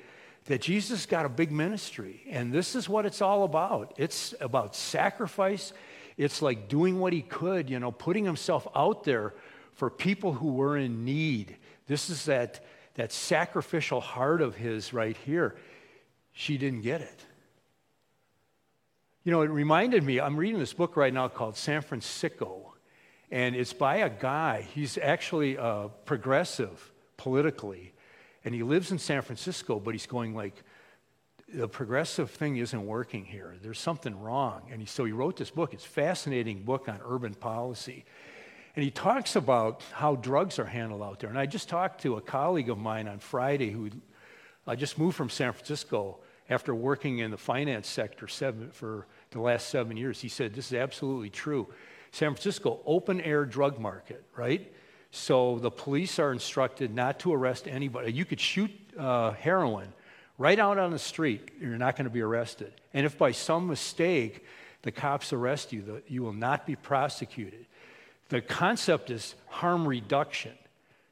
that 0.47 0.59
Jesus 0.59 1.05
got 1.05 1.25
a 1.25 1.29
big 1.29 1.53
ministry. 1.53 2.21
And 2.29 2.51
this 2.51 2.75
is 2.75 2.89
what 2.89 3.05
it's 3.05 3.21
all 3.21 3.45
about. 3.45 3.93
It's 3.95 4.35
about 4.41 4.75
sacrifice. 4.75 5.71
It's 6.17 6.41
like 6.41 6.67
doing 6.67 6.99
what 6.99 7.13
he 7.13 7.21
could, 7.21 7.69
you 7.69 7.79
know, 7.79 7.91
putting 7.91 8.25
himself 8.25 8.67
out 8.75 9.03
there 9.03 9.33
for 9.73 9.89
people 9.89 10.33
who 10.33 10.53
were 10.53 10.77
in 10.77 11.05
need. 11.05 11.57
This 11.87 12.09
is 12.09 12.25
that, 12.25 12.63
that 12.95 13.11
sacrificial 13.11 14.01
heart 14.01 14.41
of 14.41 14.55
his 14.55 14.93
right 14.93 15.17
here. 15.25 15.55
She 16.31 16.57
didn't 16.57 16.81
get 16.81 17.01
it. 17.01 17.25
You 19.23 19.31
know, 19.31 19.41
it 19.41 19.49
reminded 19.49 20.03
me, 20.03 20.19
I'm 20.19 20.35
reading 20.35 20.59
this 20.59 20.73
book 20.73 20.97
right 20.97 21.13
now 21.13 21.27
called 21.29 21.55
San 21.55 21.81
Fransicko, 21.81 22.61
and 23.31 23.55
it's 23.55 23.73
by 23.73 23.97
a 23.97 24.09
guy. 24.09 24.67
He's 24.75 24.97
actually 24.97 25.57
uh, 25.57 25.87
progressive 26.05 26.91
politically, 27.15 27.93
and 28.43 28.53
he 28.53 28.63
lives 28.63 28.91
in 28.91 28.99
San 28.99 29.21
Francisco, 29.21 29.79
but 29.79 29.93
he's 29.93 30.07
going 30.07 30.35
like, 30.35 30.61
the 31.53 31.67
progressive 31.67 32.31
thing 32.31 32.57
isn't 32.57 32.85
working 32.85 33.25
here. 33.25 33.55
There's 33.61 33.79
something 33.79 34.19
wrong. 34.19 34.63
And 34.71 34.81
he, 34.81 34.87
so 34.87 35.05
he 35.05 35.11
wrote 35.11 35.37
this 35.37 35.51
book. 35.51 35.73
It's 35.73 35.85
a 35.85 35.89
fascinating 35.89 36.63
book 36.63 36.89
on 36.89 36.99
urban 37.05 37.35
policy. 37.35 38.05
And 38.75 38.83
he 38.83 38.89
talks 38.89 39.35
about 39.35 39.83
how 39.91 40.15
drugs 40.15 40.57
are 40.57 40.65
handled 40.65 41.03
out 41.03 41.19
there. 41.19 41.29
And 41.29 41.37
I 41.37 41.45
just 41.45 41.69
talked 41.69 42.01
to 42.01 42.17
a 42.17 42.21
colleague 42.21 42.69
of 42.69 42.79
mine 42.79 43.07
on 43.07 43.19
Friday 43.19 43.69
who 43.69 43.91
I 44.65 44.75
just 44.75 44.97
moved 44.97 45.15
from 45.15 45.29
San 45.29 45.53
Francisco 45.53 46.17
after 46.49 46.73
working 46.73 47.19
in 47.19 47.29
the 47.29 47.37
finance 47.37 47.87
sector 47.87 48.27
seven, 48.27 48.71
for 48.71 49.05
the 49.29 49.39
last 49.39 49.69
seven 49.69 49.95
years. 49.95 50.19
He 50.19 50.29
said, 50.29 50.53
This 50.55 50.67
is 50.67 50.73
absolutely 50.73 51.29
true. 51.29 51.67
San 52.11 52.31
Francisco, 52.31 52.79
open 52.85 53.21
air 53.21 53.45
drug 53.45 53.79
market, 53.79 54.23
right? 54.35 54.73
So 55.11 55.59
the 55.59 55.69
police 55.69 56.17
are 56.17 56.31
instructed 56.31 56.93
not 56.93 57.19
to 57.19 57.33
arrest 57.33 57.67
anybody. 57.67 58.11
You 58.11 58.25
could 58.25 58.39
shoot 58.39 58.71
uh, 58.97 59.31
heroin 59.31 59.93
right 60.37 60.59
out 60.59 60.77
on 60.77 60.91
the 60.91 60.99
street, 60.99 61.51
you're 61.59 61.77
not 61.77 61.95
going 61.95 62.05
to 62.05 62.13
be 62.13 62.21
arrested. 62.21 62.73
And 62.93 63.05
if 63.05 63.17
by 63.17 63.31
some 63.31 63.67
mistake 63.67 64.45
the 64.81 64.91
cops 64.91 65.31
arrest 65.33 65.71
you, 65.71 66.01
you 66.07 66.23
will 66.23 66.33
not 66.33 66.65
be 66.65 66.75
prosecuted 66.75 67.65
the 68.33 68.41
concept 68.41 69.11
is 69.11 69.35
harm 69.47 69.87
reduction. 69.87 70.53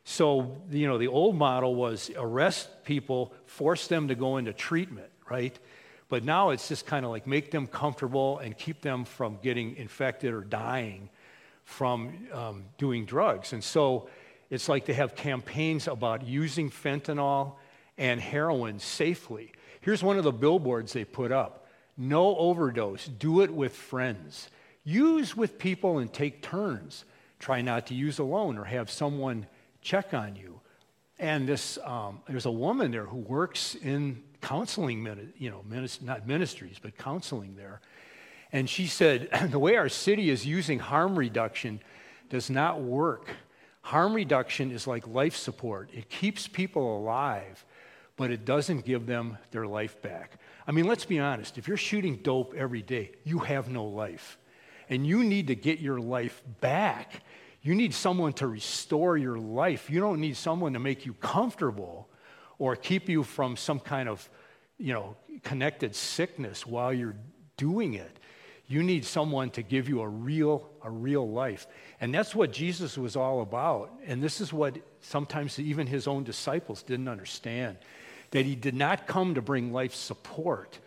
So, 0.05 0.57
you 0.71 0.87
know, 0.87 0.97
the 0.97 1.07
old 1.07 1.35
model 1.35 1.75
was 1.75 2.09
arrest 2.17 2.83
people, 2.83 3.31
force 3.45 3.85
them 3.85 4.07
to 4.07 4.15
go 4.15 4.37
into 4.37 4.53
treatment, 4.53 5.09
right? 5.29 5.57
But 6.09 6.23
now 6.23 6.49
it's 6.49 6.67
just 6.67 6.87
kind 6.87 7.05
of 7.05 7.11
like 7.11 7.27
make 7.27 7.51
them 7.51 7.67
comfortable 7.67 8.39
and 8.39 8.57
keep 8.57 8.81
them 8.81 9.05
from 9.05 9.37
getting 9.43 9.75
infected 9.75 10.33
or 10.33 10.41
dying 10.41 11.09
from 11.63 12.27
um, 12.33 12.63
doing 12.79 13.05
drugs. 13.05 13.53
And 13.53 13.63
so 13.63 14.09
it's 14.49 14.67
like 14.67 14.85
they 14.85 14.93
have 14.93 15.15
campaigns 15.15 15.87
about 15.87 16.25
using 16.25 16.71
fentanyl 16.71 17.53
and 18.01 18.19
heroin 18.19 18.79
safely. 18.79 19.51
Here's 19.79 20.03
one 20.03 20.17
of 20.17 20.23
the 20.23 20.31
billboards 20.31 20.91
they 20.91 21.05
put 21.05 21.31
up 21.31 21.67
no 21.97 22.35
overdose, 22.37 23.05
do 23.05 23.41
it 23.41 23.51
with 23.51 23.75
friends. 23.75 24.49
Use 24.83 25.37
with 25.37 25.59
people 25.59 25.99
and 25.99 26.11
take 26.11 26.41
turns. 26.41 27.05
Try 27.37 27.61
not 27.61 27.87
to 27.87 27.93
use 27.93 28.17
alone 28.17 28.57
or 28.57 28.63
have 28.63 28.89
someone 28.89 29.45
check 29.81 30.13
on 30.15 30.35
you. 30.35 30.59
And 31.19 31.47
this, 31.47 31.77
um, 31.83 32.21
there's 32.27 32.47
a 32.47 32.51
woman 32.51 32.89
there 32.89 33.05
who 33.05 33.17
works 33.17 33.75
in 33.75 34.23
counseling, 34.41 35.05
you 35.37 35.51
know, 35.51 35.63
not 36.01 36.27
ministries, 36.27 36.77
but 36.81 36.97
counseling 36.97 37.55
there. 37.55 37.81
And 38.51 38.67
she 38.67 38.87
said, 38.87 39.29
the 39.51 39.59
way 39.59 39.75
our 39.75 39.89
city 39.89 40.31
is 40.31 40.43
using 40.43 40.79
harm 40.79 41.19
reduction 41.19 41.79
does 42.29 42.49
not 42.49 42.81
work. 42.81 43.29
Harm 43.83 44.15
reduction 44.15 44.71
is 44.71 44.87
like 44.87 45.07
life 45.07 45.35
support, 45.35 45.91
it 45.93 46.09
keeps 46.09 46.47
people 46.47 46.97
alive, 46.97 47.63
but 48.21 48.29
it 48.29 48.45
doesn't 48.45 48.85
give 48.85 49.07
them 49.07 49.35
their 49.49 49.65
life 49.65 49.99
back. 50.03 50.37
I 50.67 50.71
mean, 50.71 50.85
let's 50.85 51.05
be 51.05 51.17
honest 51.17 51.57
if 51.57 51.67
you're 51.67 51.75
shooting 51.75 52.17
dope 52.17 52.53
every 52.55 52.83
day, 52.83 53.13
you 53.23 53.39
have 53.39 53.67
no 53.67 53.85
life. 53.85 54.37
And 54.89 55.07
you 55.07 55.23
need 55.23 55.47
to 55.47 55.55
get 55.55 55.79
your 55.79 55.99
life 55.99 56.43
back. 56.59 57.23
You 57.63 57.73
need 57.73 57.95
someone 57.95 58.33
to 58.33 58.45
restore 58.45 59.17
your 59.17 59.39
life. 59.39 59.89
You 59.89 60.01
don't 60.01 60.21
need 60.21 60.37
someone 60.37 60.73
to 60.73 60.79
make 60.79 61.03
you 61.03 61.15
comfortable 61.15 62.09
or 62.59 62.75
keep 62.75 63.09
you 63.09 63.23
from 63.23 63.57
some 63.57 63.79
kind 63.79 64.07
of, 64.07 64.29
you 64.77 64.93
know, 64.93 65.15
connected 65.41 65.95
sickness 65.95 66.63
while 66.63 66.93
you're 66.93 67.15
doing 67.57 67.95
it. 67.95 68.19
You 68.67 68.83
need 68.83 69.03
someone 69.03 69.49
to 69.51 69.63
give 69.63 69.89
you 69.89 70.01
a 70.01 70.07
real, 70.07 70.69
a 70.83 70.91
real 70.91 71.27
life. 71.27 71.65
And 71.99 72.13
that's 72.13 72.35
what 72.35 72.53
Jesus 72.53 72.99
was 72.99 73.15
all 73.15 73.41
about. 73.41 73.91
And 74.05 74.21
this 74.21 74.41
is 74.41 74.53
what 74.53 74.77
sometimes 74.99 75.57
even 75.57 75.87
his 75.87 76.07
own 76.07 76.23
disciples 76.23 76.83
didn't 76.83 77.07
understand 77.07 77.77
that 78.31 78.45
he 78.45 78.55
did 78.55 78.75
not 78.75 79.07
come 79.07 79.35
to 79.35 79.41
bring 79.41 79.71
life 79.71 79.93
support, 79.93 80.79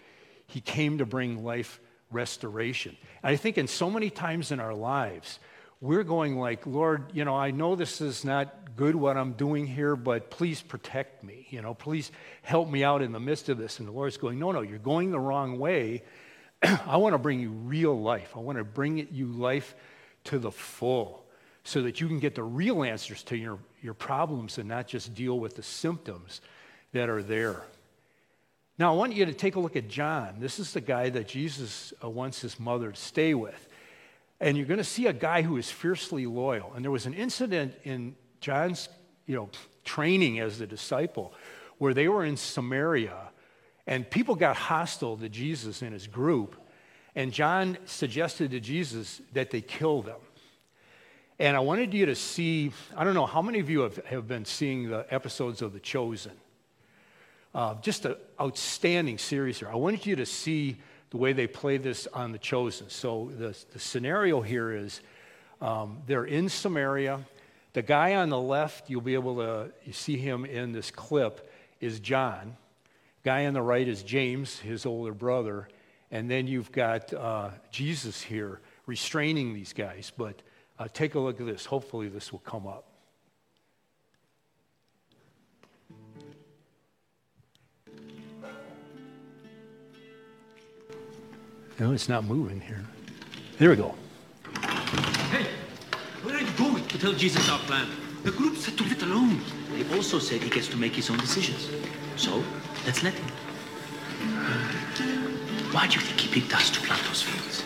he 0.47 0.61
came 0.61 0.99
to 0.99 1.07
bring 1.07 1.45
life 1.45 1.81
restoration. 2.11 2.97
And 3.23 3.33
I 3.33 3.37
think 3.37 3.59
in 3.59 3.69
so 3.69 3.91
many 3.91 4.11
times 4.11 4.51
in 4.51 4.61
our 4.61 4.75
lives, 4.75 5.39
we're 5.81 6.05
going 6.05 6.39
like, 6.39 6.67
Lord, 6.67 7.11
you 7.13 7.25
know, 7.25 7.37
I 7.37 7.51
know 7.51 7.77
this 7.77 8.01
is 8.01 8.25
not 8.25 8.75
good 8.77 8.97
what 8.97 9.17
I'm 9.17 9.33
doing 9.33 9.67
here, 9.67 9.97
but 9.97 10.31
please 10.31 10.63
protect 10.63 11.23
me. 11.23 11.47
You 11.51 11.63
know, 11.63 11.75
please 11.75 12.11
help 12.43 12.71
me 12.71 12.83
out 12.83 13.03
in 13.03 13.13
the 13.13 13.21
midst 13.21 13.49
of 13.49 13.59
this. 13.59 13.79
And 13.79 13.89
the 13.89 13.93
Lord's 13.93 14.17
going, 14.17 14.39
no, 14.39 14.51
no, 14.53 14.63
you're 14.63 14.79
going 14.79 15.11
the 15.11 15.21
wrong 15.21 15.59
way. 15.59 16.03
I 16.63 16.97
want 16.97 17.13
to 17.13 17.19
bring 17.19 17.41
you 17.41 17.51
real 17.51 18.01
life. 18.01 18.33
I 18.35 18.41
want 18.41 18.59
to 18.59 18.65
bring 18.65 19.07
you 19.13 19.27
life 19.27 19.75
to 20.25 20.39
the 20.39 20.51
full. 20.51 21.27
so 21.65 21.83
that 21.83 22.01
you 22.01 22.09
can 22.09 22.19
get 22.19 22.35
the 22.35 22.43
real 22.43 22.83
answers 22.83 23.23
to 23.25 23.37
your, 23.37 23.59
your 23.83 23.95
problems 23.95 24.59
and 24.59 24.69
not 24.69 24.87
just 24.87 25.15
deal 25.15 25.39
with 25.39 25.57
the 25.57 25.63
symptoms 25.63 26.41
that 26.95 27.11
are 27.11 27.23
there. 27.23 27.63
Now, 28.79 28.93
I 28.93 28.97
want 28.97 29.15
you 29.15 29.27
to 29.27 29.33
take 29.33 29.55
a 29.55 29.61
look 29.61 29.77
at 29.77 29.89
John. 29.89 30.37
This 30.39 30.59
is 30.59 30.73
the 30.73 30.81
guy 30.81 31.11
that 31.11 31.29
Jesus 31.29 31.93
uh, 32.03 32.09
wants 32.09 32.41
his 32.41 32.59
mother 32.59 32.91
to 32.91 33.01
stay 33.01 33.35
with. 33.35 33.69
And 34.41 34.57
you're 34.57 34.67
going 34.67 34.79
to 34.79 34.85
see 34.85 35.07
a 35.07 35.13
guy 35.13 35.43
who 35.43 35.57
is 35.59 35.71
fiercely 35.71 36.27
loyal. 36.27 36.73
And 36.75 36.85
there 36.85 36.91
was 36.91 37.07
an 37.07 37.15
incident 37.15 37.75
in 37.85 38.17
John's 38.41 38.89
you 39.27 39.37
know, 39.37 39.49
training 39.85 40.41
as 40.41 40.61
a 40.61 40.67
disciple 40.67 41.33
where 41.79 41.95
they 41.95 42.09
were 42.09 42.25
in 42.25 42.37
Samaria 42.37 43.17
and 43.87 44.09
people 44.09 44.35
got 44.35 44.57
hostile 44.57 45.17
to 45.19 45.29
Jesus 45.29 45.83
and 45.83 45.93
his 45.93 46.07
group. 46.07 46.57
And 47.15 47.33
John 47.33 47.79
suggested 47.85 48.51
to 48.53 48.61
Jesus 48.61 49.21
that 49.35 49.51
they 49.51 49.61
kill 49.61 50.03
them. 50.03 50.19
And 51.39 51.57
I 51.57 51.61
wanted 51.61 51.93
you 51.93 52.07
to 52.07 52.15
see, 52.15 52.73
I 52.97 53.05
don't 53.05 53.15
know, 53.15 53.27
how 53.27 53.43
many 53.43 53.59
of 53.59 53.69
you 53.69 53.81
have, 53.81 53.97
have 54.07 54.27
been 54.27 54.45
seeing 54.45 54.89
the 54.89 55.07
episodes 55.11 55.63
of 55.63 55.73
The 55.73 55.81
Chosen? 55.81 56.33
Uh, 57.55 57.75
just 57.81 58.05
an 58.05 58.17
outstanding 58.40 59.17
series 59.17 59.61
here. 59.61 59.69
I 59.69 59.77
wanted 59.77 60.05
you 60.05 60.17
to 60.17 60.27
see 60.27 60.77
the 61.11 61.17
way 61.17 61.33
they 61.33 61.47
play 61.47 61.77
this 61.77 62.09
on 62.09 62.33
The 62.33 62.38
Chosen. 62.38 62.90
So 62.90 63.31
the, 63.38 63.57
the 63.73 63.79
scenario 63.79 64.40
here 64.40 64.73
is 64.73 65.01
um, 65.61 66.03
they're 66.07 66.25
in 66.25 66.49
Samaria. 66.49 67.21
The 67.73 67.83
guy 67.83 68.17
on 68.17 68.29
the 68.29 68.40
left, 68.40 68.90
you'll 68.90 69.03
be 69.03 69.14
able 69.14 69.37
to 69.37 69.71
you 69.85 69.93
see 69.93 70.17
him 70.17 70.45
in 70.45 70.73
this 70.73 70.90
clip, 70.90 71.49
is 71.81 72.01
John. 72.01 72.57
Guy 73.23 73.47
on 73.47 73.55
the 73.55 73.62
right 73.62 73.87
is 73.87 74.03
James, 74.03 74.59
his 74.59 74.85
older 74.85 75.14
brother. 75.14 75.69
And 76.11 76.29
then 76.29 76.49
you've 76.49 76.73
got 76.73 77.12
uh, 77.14 77.51
Jesus 77.71 78.21
here 78.21 78.61
restraining 78.87 79.55
these 79.55 79.73
guys. 79.73 80.12
But 80.17 80.43
uh, 80.79 80.88
take 80.93 81.14
a 81.14 81.21
look 81.21 81.40
at 81.40 81.47
this. 81.47 81.67
Hopefully, 81.67 82.09
this 82.09 82.33
will 82.33 82.40
come 82.40 82.67
up. 82.67 82.94
No, 91.79 91.93
it's 91.93 92.09
not 92.09 92.25
moving 92.25 92.61
here. 92.61 92.85
There 93.59 93.71
we 93.71 93.77
go. 93.77 93.95
Hey, 95.31 95.47
where 96.23 96.37
are 96.37 96.41
you 96.41 96.51
going? 96.57 96.87
To 96.87 96.99
tell 96.99 97.13
Jesus 97.13 97.49
our 97.51 97.59
plan. 97.61 97.89
The 98.23 98.31
group 98.31 98.57
said 98.57 98.79
to 98.79 98.85
let 98.85 99.03
alone. 99.03 99.41
They 99.73 99.97
also 99.97 100.19
said 100.19 100.41
he 100.43 100.51
gets 100.51 100.69
to 100.69 100.77
make 100.77 100.95
his 100.95 101.11
own 101.11 101.19
decisions. 101.19 101.69
So, 102.17 102.43
let's 102.87 103.03
let 103.03 103.15
him. 103.15 103.29
Why 105.73 105.89
do 105.89 105.95
you 105.95 106.01
think 106.01 106.21
he 106.21 106.41
picked 106.41 106.55
us 106.55 106.71
to 106.71 106.81
plant 106.81 107.03
those 107.09 107.23
fields? 107.23 107.65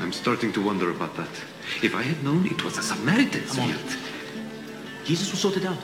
I'm 0.00 0.12
starting 0.12 0.52
to 0.52 0.62
wonder 0.64 0.90
about 0.90 1.16
that. 1.16 1.30
If 1.82 1.94
I 1.96 2.02
had 2.02 2.22
known 2.22 2.46
it 2.46 2.62
was 2.64 2.78
a 2.78 2.82
Samaritan's 2.82 3.54
Come 3.56 3.64
on. 3.64 3.72
field. 3.72 3.96
Jesus 5.04 5.30
will 5.30 5.38
sort 5.38 5.56
it 5.56 5.64
out. 5.66 5.78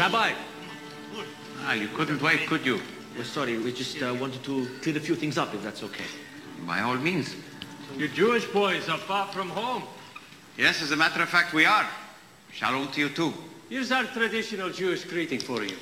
Rabbi, 0.00 0.32
Ah, 1.66 1.74
you 1.74 1.88
couldn't 1.88 2.22
wait, 2.22 2.46
could 2.46 2.64
you? 2.64 2.80
we're 3.18 3.22
sorry. 3.22 3.58
We 3.58 3.70
just 3.70 4.00
uh, 4.02 4.16
wanted 4.18 4.42
to 4.44 4.66
clear 4.80 4.96
a 4.96 5.00
few 5.00 5.14
things 5.14 5.36
up, 5.36 5.54
if 5.54 5.62
that's 5.62 5.82
okay. 5.82 6.06
By 6.66 6.80
all 6.80 6.96
means. 6.96 7.36
You 7.98 8.08
Jewish 8.08 8.46
boys 8.46 8.88
are 8.88 8.96
far 8.96 9.26
from 9.26 9.50
home. 9.50 9.82
Yes, 10.56 10.80
as 10.80 10.92
a 10.92 10.96
matter 10.96 11.20
of 11.22 11.28
fact, 11.28 11.52
we 11.52 11.66
are. 11.66 11.86
Shalom 12.50 12.88
to 12.92 12.98
you 13.00 13.10
too. 13.10 13.34
Here's 13.68 13.92
our 13.92 14.04
traditional 14.04 14.70
Jewish 14.70 15.04
greeting 15.04 15.38
for 15.40 15.62
you. 15.62 15.76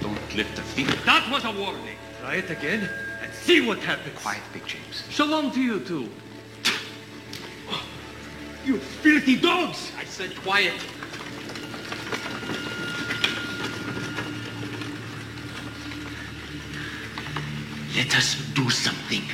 Don't 0.00 0.34
lift 0.34 0.58
a 0.58 0.62
finger. 0.62 0.96
That 1.04 1.30
was 1.30 1.44
a 1.44 1.52
warning. 1.52 1.98
Try 2.22 2.36
it 2.36 2.48
again 2.48 2.88
and 3.22 3.30
see 3.34 3.60
what 3.60 3.80
happens. 3.80 4.18
Quiet, 4.18 4.40
Big 4.54 4.64
James. 4.64 5.04
Shalom 5.10 5.50
to 5.50 5.60
you 5.60 5.80
too. 5.80 6.08
You 8.64 8.78
filthy 8.78 9.36
dogs! 9.38 9.92
I 9.98 10.04
said 10.04 10.34
quiet. 10.36 10.74
Let 17.98 18.14
us 18.16 18.36
do 18.54 18.70
something. 18.70 19.24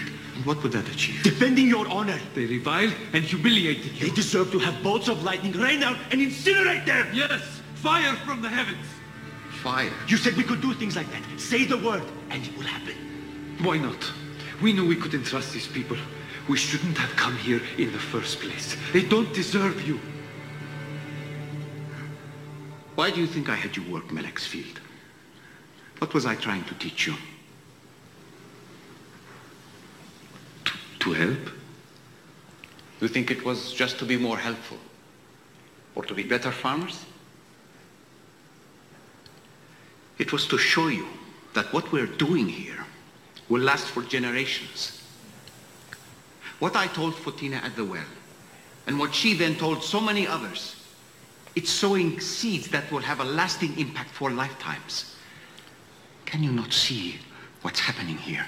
What 0.45 0.63
would 0.63 0.73
that 0.73 0.89
achieve? 0.89 1.23
Defending 1.23 1.69
your 1.69 1.87
honor. 1.87 2.19
They 2.35 2.47
revile 2.47 2.91
and 3.13 3.23
humiliate 3.23 3.85
you. 3.85 4.09
They 4.09 4.15
deserve 4.15 4.51
to 4.53 4.59
have 4.59 4.83
bolts 4.83 5.07
of 5.07 5.23
lightning 5.23 5.53
rain 5.53 5.81
down 5.81 5.99
and 6.11 6.19
incinerate 6.19 6.87
them. 6.87 7.07
Yes, 7.13 7.61
fire 7.75 8.15
from 8.25 8.41
the 8.41 8.49
heavens. 8.49 8.87
Fire. 9.63 9.93
You 10.09 10.17
said 10.17 10.35
we 10.39 10.45
could 10.45 10.63
do 10.63 10.73
things 10.73 10.97
like 10.97 11.11
that. 11.13 11.23
Say 11.39 11.67
the 11.67 11.77
word, 11.77 12.05
and 12.31 12.43
it 12.43 12.57
will 12.57 12.65
happen. 12.65 12.95
Why 13.63 13.77
not? 13.77 14.03
We 14.63 14.73
knew 14.73 14.89
we 14.89 14.97
couldn't 14.97 15.25
trust 15.25 15.53
these 15.53 15.69
people. 15.69 15.99
We 16.49 16.57
shouldn't 16.57 16.97
have 16.97 17.15
come 17.17 17.37
here 17.37 17.61
in 17.77 17.93
the 17.93 17.99
first 17.99 18.41
place. 18.41 18.79
They 18.95 19.03
don't 19.03 19.31
deserve 19.35 19.87
you. 19.87 20.01
Why 22.95 23.11
do 23.11 23.21
you 23.21 23.27
think 23.27 23.51
I 23.51 23.57
had 23.57 23.77
you 23.77 23.83
work 23.93 24.09
Melek's 24.09 24.47
field? 24.47 24.81
What 25.99 26.15
was 26.15 26.25
I 26.25 26.35
trying 26.35 26.65
to 26.65 26.75
teach 26.77 27.07
you? 27.07 27.15
To, 31.05 31.13
help? 31.13 31.51
You 33.03 33.09
think 33.09 33.31
it 33.31 33.45
was 33.45 33.75
just 33.75 33.99
to 33.99 34.07
be 34.07 34.17
more 34.17 34.39
helpful? 34.39 34.79
Or 35.95 36.03
to 36.03 36.15
be 36.15 36.23
better 36.23 36.51
farmers? 36.51 37.05
It 40.17 40.33
was 40.33 40.47
to 40.47 40.57
show 40.57 40.89
you 40.89 41.07
that 41.53 41.71
what 41.75 41.93
we're 41.93 42.07
doing 42.07 42.49
here 42.49 42.87
will 43.51 43.61
last 43.61 43.85
for 43.85 44.03
generations. 44.03 45.03
What 46.59 46.75
I 46.75 46.87
told 46.87 47.13
Photina 47.13 47.63
at 47.63 47.77
the 47.77 47.85
well, 47.85 48.11
and 48.87 48.99
what 48.99 49.15
she 49.15 49.35
then 49.35 49.57
told 49.57 49.85
so 49.85 50.01
many 50.01 50.27
others, 50.27 50.77
it's 51.55 51.71
sowing 51.71 52.19
seeds 52.19 52.69
that 52.69 52.91
will 52.91 53.01
have 53.01 53.21
a 53.21 53.25
lasting 53.25 53.79
impact 53.79 54.09
for 54.09 54.31
lifetimes. 54.31 55.17
Can 56.25 56.43
you 56.43 56.53
not 56.53 56.73
see 56.73 57.17
what's 57.61 57.81
happening 57.81 58.17
here? 58.17 58.47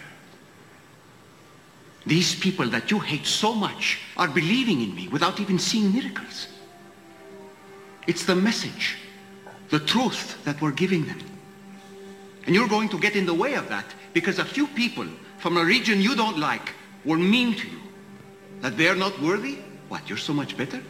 These 2.07 2.37
people 2.37 2.69
that 2.69 2.91
you 2.91 3.01
hate 3.01 3.27
so 3.27 3.53
much 3.53 3.99
are 4.17 4.29
believing 4.29 4.81
in 4.81 4.95
me 4.95 5.09
without 5.09 5.41
even 5.41 5.59
seeing 5.59 5.93
miracles. 5.93 6.47
It's 8.07 8.25
the 8.25 8.37
message, 8.37 8.97
the 9.71 9.81
truth 9.81 10.43
that 10.45 10.61
we're 10.63 10.71
giving 10.71 11.05
them. 11.07 11.19
And 12.47 12.55
you're 12.55 12.69
going 12.69 12.89
to 12.91 12.99
get 13.01 13.17
in 13.17 13.27
the 13.27 13.35
way 13.35 13.55
of 13.55 13.69
that 13.69 13.87
because 14.13 14.39
a 14.39 14.45
few 14.45 14.69
people 14.69 15.07
from 15.39 15.57
a 15.57 15.65
region 15.65 16.01
you 16.01 16.15
don't 16.15 16.39
like 16.39 16.73
were 17.05 17.19
mean 17.19 17.57
to 17.57 17.67
you. 17.67 17.81
That 18.61 18.77
they're 18.77 18.95
not 18.95 19.21
worthy? 19.21 19.59
What, 19.89 20.09
you're 20.09 20.17
so 20.17 20.33
much 20.33 20.57
better? 20.57 20.81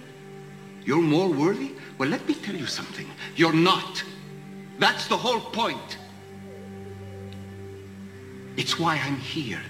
You're 0.84 1.02
more 1.02 1.28
worthy? 1.28 1.72
Well, 1.96 2.10
let 2.10 2.28
me 2.28 2.34
tell 2.34 2.54
you 2.54 2.66
something. 2.66 3.10
You're 3.36 3.54
not. 3.54 4.04
That's 4.78 5.08
the 5.08 5.16
whole 5.16 5.40
point. 5.40 5.98
It's 8.58 8.78
why 8.78 8.96
I'm 9.02 9.16
here. 9.16 9.62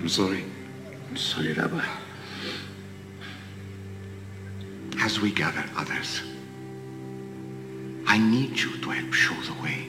I'm 0.00 0.08
sorry. 0.08 0.44
I'm 1.10 1.16
sorry, 1.16 1.52
Rabbi. 1.52 1.84
As 4.98 5.20
we 5.20 5.30
gather 5.30 5.62
others, 5.76 6.22
I 8.06 8.16
need 8.16 8.58
you 8.58 8.78
to 8.78 8.90
help 8.90 9.12
show 9.12 9.34
the 9.42 9.52
way. 9.62 9.86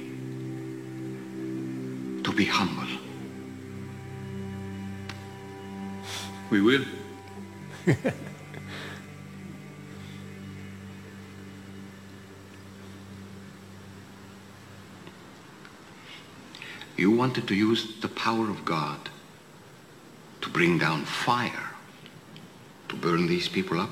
To 2.24 2.34
be 2.34 2.44
humble. 2.44 2.90
We 6.50 6.62
will. 6.62 6.86
You 16.98 17.10
wanted 17.10 17.48
to 17.48 17.56
use 17.56 18.00
the 18.00 18.10
power 18.10 18.48
of 18.48 18.64
God 18.64 19.10
to 20.42 20.50
bring 20.50 20.78
down 20.78 21.06
fire 21.06 21.70
to 22.90 22.96
burn 22.96 23.28
these 23.28 23.48
people 23.48 23.80
up? 23.80 23.90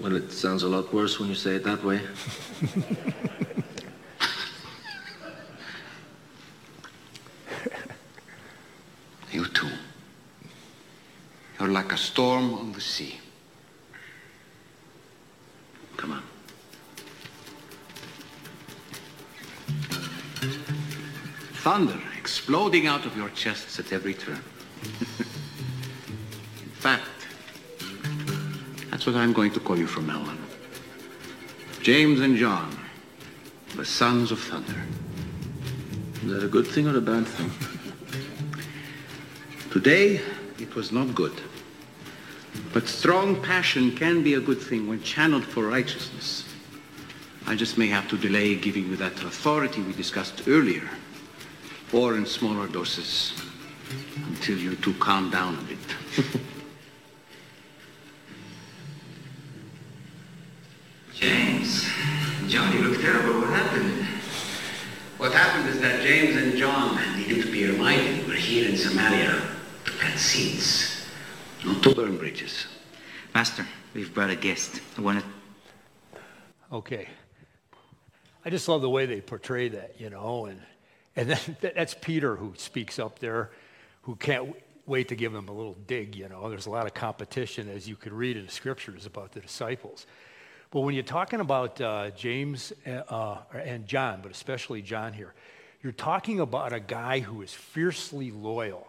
Well, 0.00 0.16
it 0.16 0.32
sounds 0.32 0.64
a 0.64 0.68
lot 0.68 0.92
worse 0.92 1.20
when 1.20 1.28
you 1.28 1.34
say 1.34 1.54
it 1.54 1.64
that 1.64 1.82
way. 1.84 2.00
You 9.32 9.46
too. 9.46 9.70
You're 11.58 11.70
like 11.70 11.92
a 11.92 11.96
storm 11.96 12.52
on 12.52 12.72
the 12.72 12.82
sea. 12.82 13.18
Come 15.96 16.12
on. 16.12 16.22
Thunder 21.54 21.98
exploding 22.42 22.88
out 22.88 23.06
of 23.06 23.16
your 23.16 23.28
chests 23.28 23.78
at 23.78 23.92
every 23.92 24.14
turn. 24.14 24.42
In 25.20 26.72
fact, 26.72 27.08
that's 28.90 29.06
what 29.06 29.14
I'm 29.14 29.32
going 29.32 29.52
to 29.52 29.60
call 29.60 29.78
you 29.78 29.86
from 29.86 30.08
now 30.08 30.18
on. 30.18 30.36
James 31.82 32.18
and 32.18 32.36
John, 32.36 32.76
the 33.76 33.84
sons 33.84 34.32
of 34.32 34.40
thunder. 34.40 34.82
Is 36.24 36.32
that 36.32 36.42
a 36.42 36.48
good 36.48 36.66
thing 36.66 36.88
or 36.88 36.96
a 36.96 37.00
bad 37.00 37.28
thing? 37.28 37.52
Today, 39.70 40.20
it 40.58 40.74
was 40.74 40.90
not 40.90 41.14
good. 41.14 41.40
But 42.72 42.88
strong 42.88 43.40
passion 43.40 43.94
can 43.94 44.24
be 44.24 44.34
a 44.34 44.40
good 44.40 44.60
thing 44.60 44.88
when 44.88 45.00
channeled 45.04 45.44
for 45.44 45.68
righteousness. 45.68 46.44
I 47.46 47.54
just 47.54 47.78
may 47.78 47.86
have 47.86 48.08
to 48.08 48.18
delay 48.18 48.56
giving 48.56 48.88
you 48.88 48.96
that 48.96 49.12
authority 49.22 49.80
we 49.80 49.92
discussed 49.92 50.48
earlier 50.48 50.90
or 51.92 52.16
in 52.16 52.24
smaller 52.24 52.66
doses, 52.68 53.34
until 54.28 54.56
you 54.56 54.74
two 54.76 54.94
calm 54.94 55.30
down 55.30 55.58
a 55.58 55.62
bit. 55.62 55.78
James, 61.14 61.86
John, 62.48 62.72
you 62.72 62.80
look 62.80 63.00
terrible. 63.00 63.40
What 63.40 63.50
happened? 63.50 64.06
What 65.18 65.32
happened 65.32 65.68
is 65.68 65.80
that 65.80 66.02
James 66.02 66.36
and 66.36 66.56
John 66.56 66.98
needed 67.16 67.44
to 67.44 67.52
be 67.52 67.66
reminded 67.66 68.26
we're 68.26 68.34
here 68.34 68.68
in 68.68 68.76
Samaria 68.76 69.40
to 69.84 69.92
plant 69.92 70.18
seeds, 70.18 71.06
not 71.64 71.82
to 71.82 71.94
burn 71.94 72.16
bridges. 72.16 72.66
Master, 73.34 73.66
we've 73.94 74.12
brought 74.12 74.30
a 74.30 74.36
guest. 74.36 74.80
I 74.96 75.00
want 75.02 75.20
to... 75.20 76.18
Okay. 76.72 77.08
I 78.44 78.50
just 78.50 78.66
love 78.68 78.82
the 78.82 78.90
way 78.90 79.06
they 79.06 79.20
portray 79.20 79.68
that, 79.68 80.00
you 80.00 80.10
know, 80.10 80.46
and 80.46 80.60
and 81.16 81.30
then 81.30 81.56
that's 81.74 81.94
Peter 81.94 82.36
who 82.36 82.54
speaks 82.56 82.98
up 82.98 83.18
there, 83.18 83.50
who 84.02 84.16
can't 84.16 84.54
wait 84.86 85.08
to 85.08 85.14
give 85.14 85.34
him 85.34 85.48
a 85.48 85.52
little 85.52 85.76
dig, 85.86 86.16
you 86.16 86.28
know. 86.28 86.48
There's 86.48 86.66
a 86.66 86.70
lot 86.70 86.86
of 86.86 86.94
competition, 86.94 87.68
as 87.68 87.88
you 87.88 87.96
could 87.96 88.12
read 88.12 88.36
in 88.36 88.46
the 88.46 88.52
scriptures, 88.52 89.06
about 89.06 89.32
the 89.32 89.40
disciples. 89.40 90.06
But 90.70 90.80
when 90.80 90.94
you're 90.94 91.04
talking 91.04 91.40
about 91.40 91.80
uh, 91.80 92.10
James 92.10 92.72
uh, 92.86 93.38
and 93.54 93.86
John, 93.86 94.20
but 94.22 94.32
especially 94.32 94.82
John 94.82 95.12
here, 95.12 95.34
you're 95.82 95.92
talking 95.92 96.40
about 96.40 96.72
a 96.72 96.80
guy 96.80 97.20
who 97.20 97.42
is 97.42 97.52
fiercely 97.52 98.30
loyal. 98.30 98.86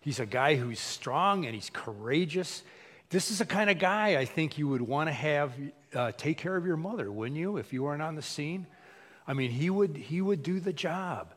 He's 0.00 0.20
a 0.20 0.26
guy 0.26 0.54
who's 0.54 0.80
strong 0.80 1.44
and 1.44 1.54
he's 1.54 1.70
courageous. 1.70 2.62
This 3.10 3.30
is 3.30 3.38
the 3.38 3.44
kind 3.44 3.68
of 3.68 3.78
guy 3.78 4.16
I 4.16 4.24
think 4.24 4.56
you 4.56 4.68
would 4.68 4.80
want 4.80 5.08
to 5.08 5.12
have 5.12 5.52
uh, 5.94 6.12
take 6.12 6.38
care 6.38 6.56
of 6.56 6.64
your 6.64 6.76
mother, 6.76 7.10
wouldn't 7.10 7.38
you, 7.38 7.56
if 7.56 7.72
you 7.72 7.82
weren't 7.82 8.02
on 8.02 8.14
the 8.14 8.22
scene? 8.22 8.66
I 9.26 9.34
mean, 9.34 9.50
he 9.50 9.70
would, 9.70 9.96
he 9.96 10.22
would 10.22 10.42
do 10.42 10.60
the 10.60 10.72
job. 10.72 11.34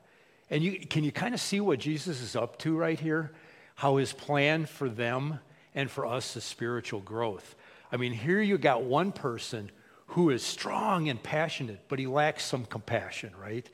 And 0.49 0.63
you, 0.63 0.79
can 0.79 1.03
you 1.03 1.11
kind 1.11 1.33
of 1.33 1.39
see 1.39 1.59
what 1.59 1.79
Jesus 1.79 2.21
is 2.21 2.35
up 2.35 2.57
to 2.59 2.75
right 2.75 2.99
here? 2.99 3.31
How 3.75 3.97
his 3.97 4.13
plan 4.13 4.65
for 4.65 4.89
them 4.89 5.39
and 5.75 5.89
for 5.89 6.05
us 6.05 6.35
is 6.35 6.43
spiritual 6.43 7.01
growth. 7.01 7.55
I 7.91 7.97
mean, 7.97 8.13
here 8.13 8.41
you 8.41 8.57
got 8.57 8.83
one 8.83 9.11
person 9.11 9.71
who 10.07 10.31
is 10.31 10.43
strong 10.43 11.07
and 11.07 11.21
passionate, 11.21 11.81
but 11.87 11.99
he 11.99 12.07
lacks 12.07 12.43
some 12.43 12.65
compassion, 12.65 13.33
right? 13.39 13.69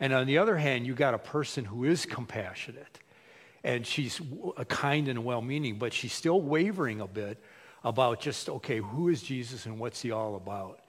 And 0.00 0.12
on 0.12 0.26
the 0.26 0.38
other 0.38 0.56
hand, 0.56 0.86
you 0.86 0.94
got 0.94 1.14
a 1.14 1.18
person 1.18 1.64
who 1.64 1.84
is 1.84 2.06
compassionate 2.06 2.98
and 3.64 3.86
she's 3.86 4.20
kind 4.68 5.08
and 5.08 5.24
well 5.24 5.42
meaning, 5.42 5.78
but 5.78 5.92
she's 5.92 6.12
still 6.12 6.40
wavering 6.40 7.00
a 7.00 7.06
bit 7.06 7.42
about 7.82 8.20
just, 8.20 8.48
okay, 8.48 8.78
who 8.78 9.08
is 9.08 9.22
Jesus 9.22 9.66
and 9.66 9.78
what's 9.78 10.00
he 10.00 10.10
all 10.10 10.36
about? 10.36 10.80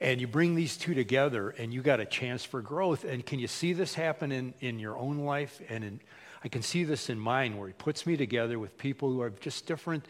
And 0.00 0.20
you 0.20 0.26
bring 0.26 0.54
these 0.54 0.76
two 0.76 0.94
together 0.94 1.50
and 1.50 1.74
you 1.74 1.82
got 1.82 2.00
a 2.00 2.06
chance 2.06 2.44
for 2.44 2.62
growth. 2.62 3.04
And 3.04 3.24
can 3.24 3.38
you 3.38 3.46
see 3.46 3.72
this 3.72 3.94
happen 3.94 4.32
in, 4.32 4.54
in 4.60 4.78
your 4.78 4.96
own 4.96 5.18
life? 5.18 5.60
And 5.68 5.84
in, 5.84 6.00
I 6.42 6.48
can 6.48 6.62
see 6.62 6.84
this 6.84 7.10
in 7.10 7.18
mine 7.18 7.58
where 7.58 7.68
he 7.68 7.74
puts 7.74 8.06
me 8.06 8.16
together 8.16 8.58
with 8.58 8.78
people 8.78 9.10
who 9.10 9.20
are 9.20 9.30
just 9.30 9.66
different 9.66 10.06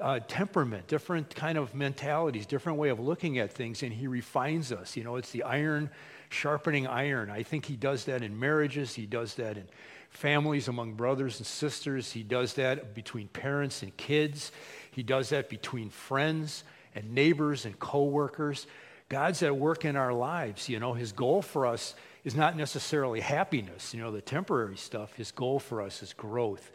uh, 0.00 0.20
temperament, 0.26 0.86
different 0.86 1.34
kind 1.34 1.56
of 1.56 1.74
mentalities, 1.74 2.44
different 2.44 2.78
way 2.78 2.88
of 2.88 2.98
looking 2.98 3.38
at 3.38 3.52
things, 3.52 3.82
and 3.82 3.92
he 3.92 4.06
refines 4.06 4.72
us. 4.72 4.96
You 4.96 5.04
know, 5.04 5.16
it's 5.16 5.30
the 5.30 5.44
iron 5.44 5.90
sharpening 6.28 6.86
iron. 6.86 7.30
I 7.30 7.42
think 7.42 7.66
he 7.66 7.76
does 7.76 8.06
that 8.06 8.22
in 8.22 8.38
marriages, 8.38 8.94
he 8.94 9.06
does 9.06 9.34
that 9.34 9.56
in 9.56 9.64
families 10.10 10.68
among 10.68 10.94
brothers 10.94 11.38
and 11.38 11.46
sisters, 11.46 12.12
he 12.12 12.22
does 12.22 12.54
that 12.54 12.94
between 12.94 13.28
parents 13.28 13.82
and 13.82 13.96
kids, 13.96 14.52
he 14.90 15.02
does 15.02 15.30
that 15.30 15.48
between 15.48 15.88
friends 15.90 16.64
and 16.94 17.14
neighbors 17.14 17.64
and 17.64 17.78
coworkers. 17.78 18.66
God's 19.12 19.42
at 19.42 19.54
work 19.54 19.84
in 19.84 19.94
our 19.94 20.14
lives. 20.14 20.70
You 20.70 20.80
know, 20.80 20.94
his 20.94 21.12
goal 21.12 21.42
for 21.42 21.66
us 21.66 21.94
is 22.24 22.34
not 22.34 22.56
necessarily 22.56 23.20
happiness, 23.20 23.92
you 23.92 24.00
know, 24.00 24.10
the 24.10 24.22
temporary 24.22 24.78
stuff. 24.78 25.14
His 25.16 25.30
goal 25.32 25.58
for 25.58 25.82
us 25.82 26.02
is 26.02 26.14
growth. 26.14 26.72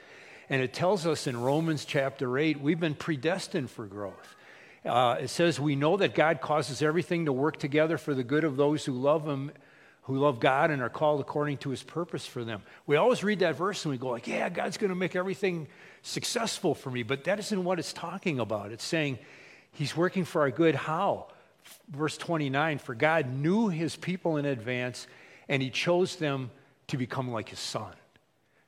And 0.47 0.61
it 0.61 0.71
tells 0.71 1.07
us 1.07 1.25
in 1.25 1.35
Romans 1.35 1.83
chapter 1.83 2.37
8, 2.37 2.61
we've 2.61 2.79
been 2.79 2.93
predestined 2.93 3.71
for 3.71 3.87
growth. 3.87 4.35
Uh, 4.85 5.15
it 5.19 5.29
says, 5.29 5.59
We 5.59 5.75
know 5.75 5.97
that 5.97 6.13
God 6.13 6.39
causes 6.39 6.83
everything 6.83 7.25
to 7.25 7.33
work 7.33 7.57
together 7.57 7.97
for 7.97 8.13
the 8.13 8.23
good 8.23 8.43
of 8.43 8.55
those 8.55 8.85
who 8.85 8.93
love 8.93 9.25
Him, 9.25 9.51
who 10.03 10.19
love 10.19 10.39
God 10.39 10.69
and 10.69 10.79
are 10.79 10.89
called 10.89 11.19
according 11.19 11.57
to 11.57 11.71
His 11.71 11.81
purpose 11.81 12.27
for 12.27 12.43
them. 12.43 12.61
We 12.85 12.97
always 12.97 13.23
read 13.23 13.39
that 13.39 13.55
verse 13.55 13.83
and 13.83 13.91
we 13.91 13.97
go, 13.97 14.09
like, 14.09 14.27
Yeah, 14.27 14.47
God's 14.49 14.77
going 14.77 14.89
to 14.89 14.95
make 14.95 15.15
everything 15.15 15.69
successful 16.03 16.75
for 16.75 16.91
me. 16.91 17.01
But 17.01 17.23
that 17.23 17.39
isn't 17.39 17.63
what 17.63 17.79
it's 17.79 17.93
talking 17.93 18.39
about. 18.39 18.71
It's 18.71 18.85
saying 18.85 19.17
He's 19.71 19.97
working 19.97 20.23
for 20.23 20.41
our 20.41 20.51
good. 20.51 20.75
How? 20.75 21.29
Verse 21.89 22.17
29 22.17 22.79
For 22.79 22.95
God 22.95 23.33
knew 23.33 23.69
His 23.69 23.95
people 23.95 24.37
in 24.37 24.45
advance 24.45 25.07
and 25.47 25.61
He 25.61 25.69
chose 25.69 26.15
them 26.15 26.51
to 26.87 26.97
become 26.97 27.31
like 27.31 27.49
His 27.49 27.59
Son 27.59 27.93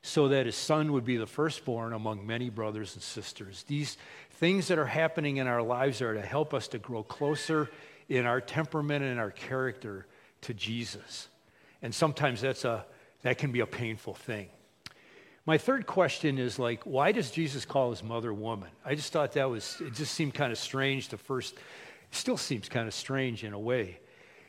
so 0.02 0.30
that 0.30 0.46
his 0.46 0.56
son 0.56 0.94
would 0.94 1.04
be 1.04 1.18
the 1.18 1.28
firstborn 1.28 1.94
among 1.94 2.26
many 2.26 2.50
brothers 2.50 2.96
and 2.96 3.04
sisters. 3.04 3.64
These 3.68 3.98
things 4.32 4.70
that 4.70 4.80
are 4.80 4.86
happening 4.86 5.38
in 5.38 5.48
our 5.48 5.62
lives 5.62 6.02
are 6.02 6.14
to 6.14 6.22
help 6.22 6.54
us 6.54 6.70
to 6.70 6.80
grow 6.80 7.04
closer 7.04 7.70
in 8.08 8.26
our 8.26 8.40
temperament 8.40 9.04
and 9.04 9.20
our 9.20 9.32
character 9.32 10.08
to 10.42 10.54
Jesus. 10.54 11.28
And 11.82 11.94
sometimes 11.94 12.42
that's 12.42 12.64
a, 12.64 12.86
that 13.24 13.38
can 13.38 13.52
be 13.52 13.60
a 13.60 13.66
painful 13.66 14.14
thing. 14.14 14.48
My 15.46 15.58
third 15.58 15.86
question 15.86 16.38
is 16.38 16.60
like, 16.60 16.84
why 16.84 17.12
does 17.12 17.32
Jesus 17.32 17.66
call 17.66 17.90
his 17.90 18.04
mother 18.04 18.34
woman? 18.34 18.70
I 18.86 18.96
just 18.96 19.12
thought 19.12 19.34
that 19.34 19.50
was, 19.50 19.82
it 19.82 19.96
just 19.96 20.14
seemed 20.14 20.34
kind 20.34 20.52
of 20.52 20.58
strange 20.58 21.10
the 21.10 21.18
first, 21.18 21.56
still 22.12 22.38
seems 22.38 22.70
kind 22.70 22.88
of 22.88 22.94
strange 22.94 23.44
in 23.44 23.54
a 23.54 23.60
way. 23.60 24.00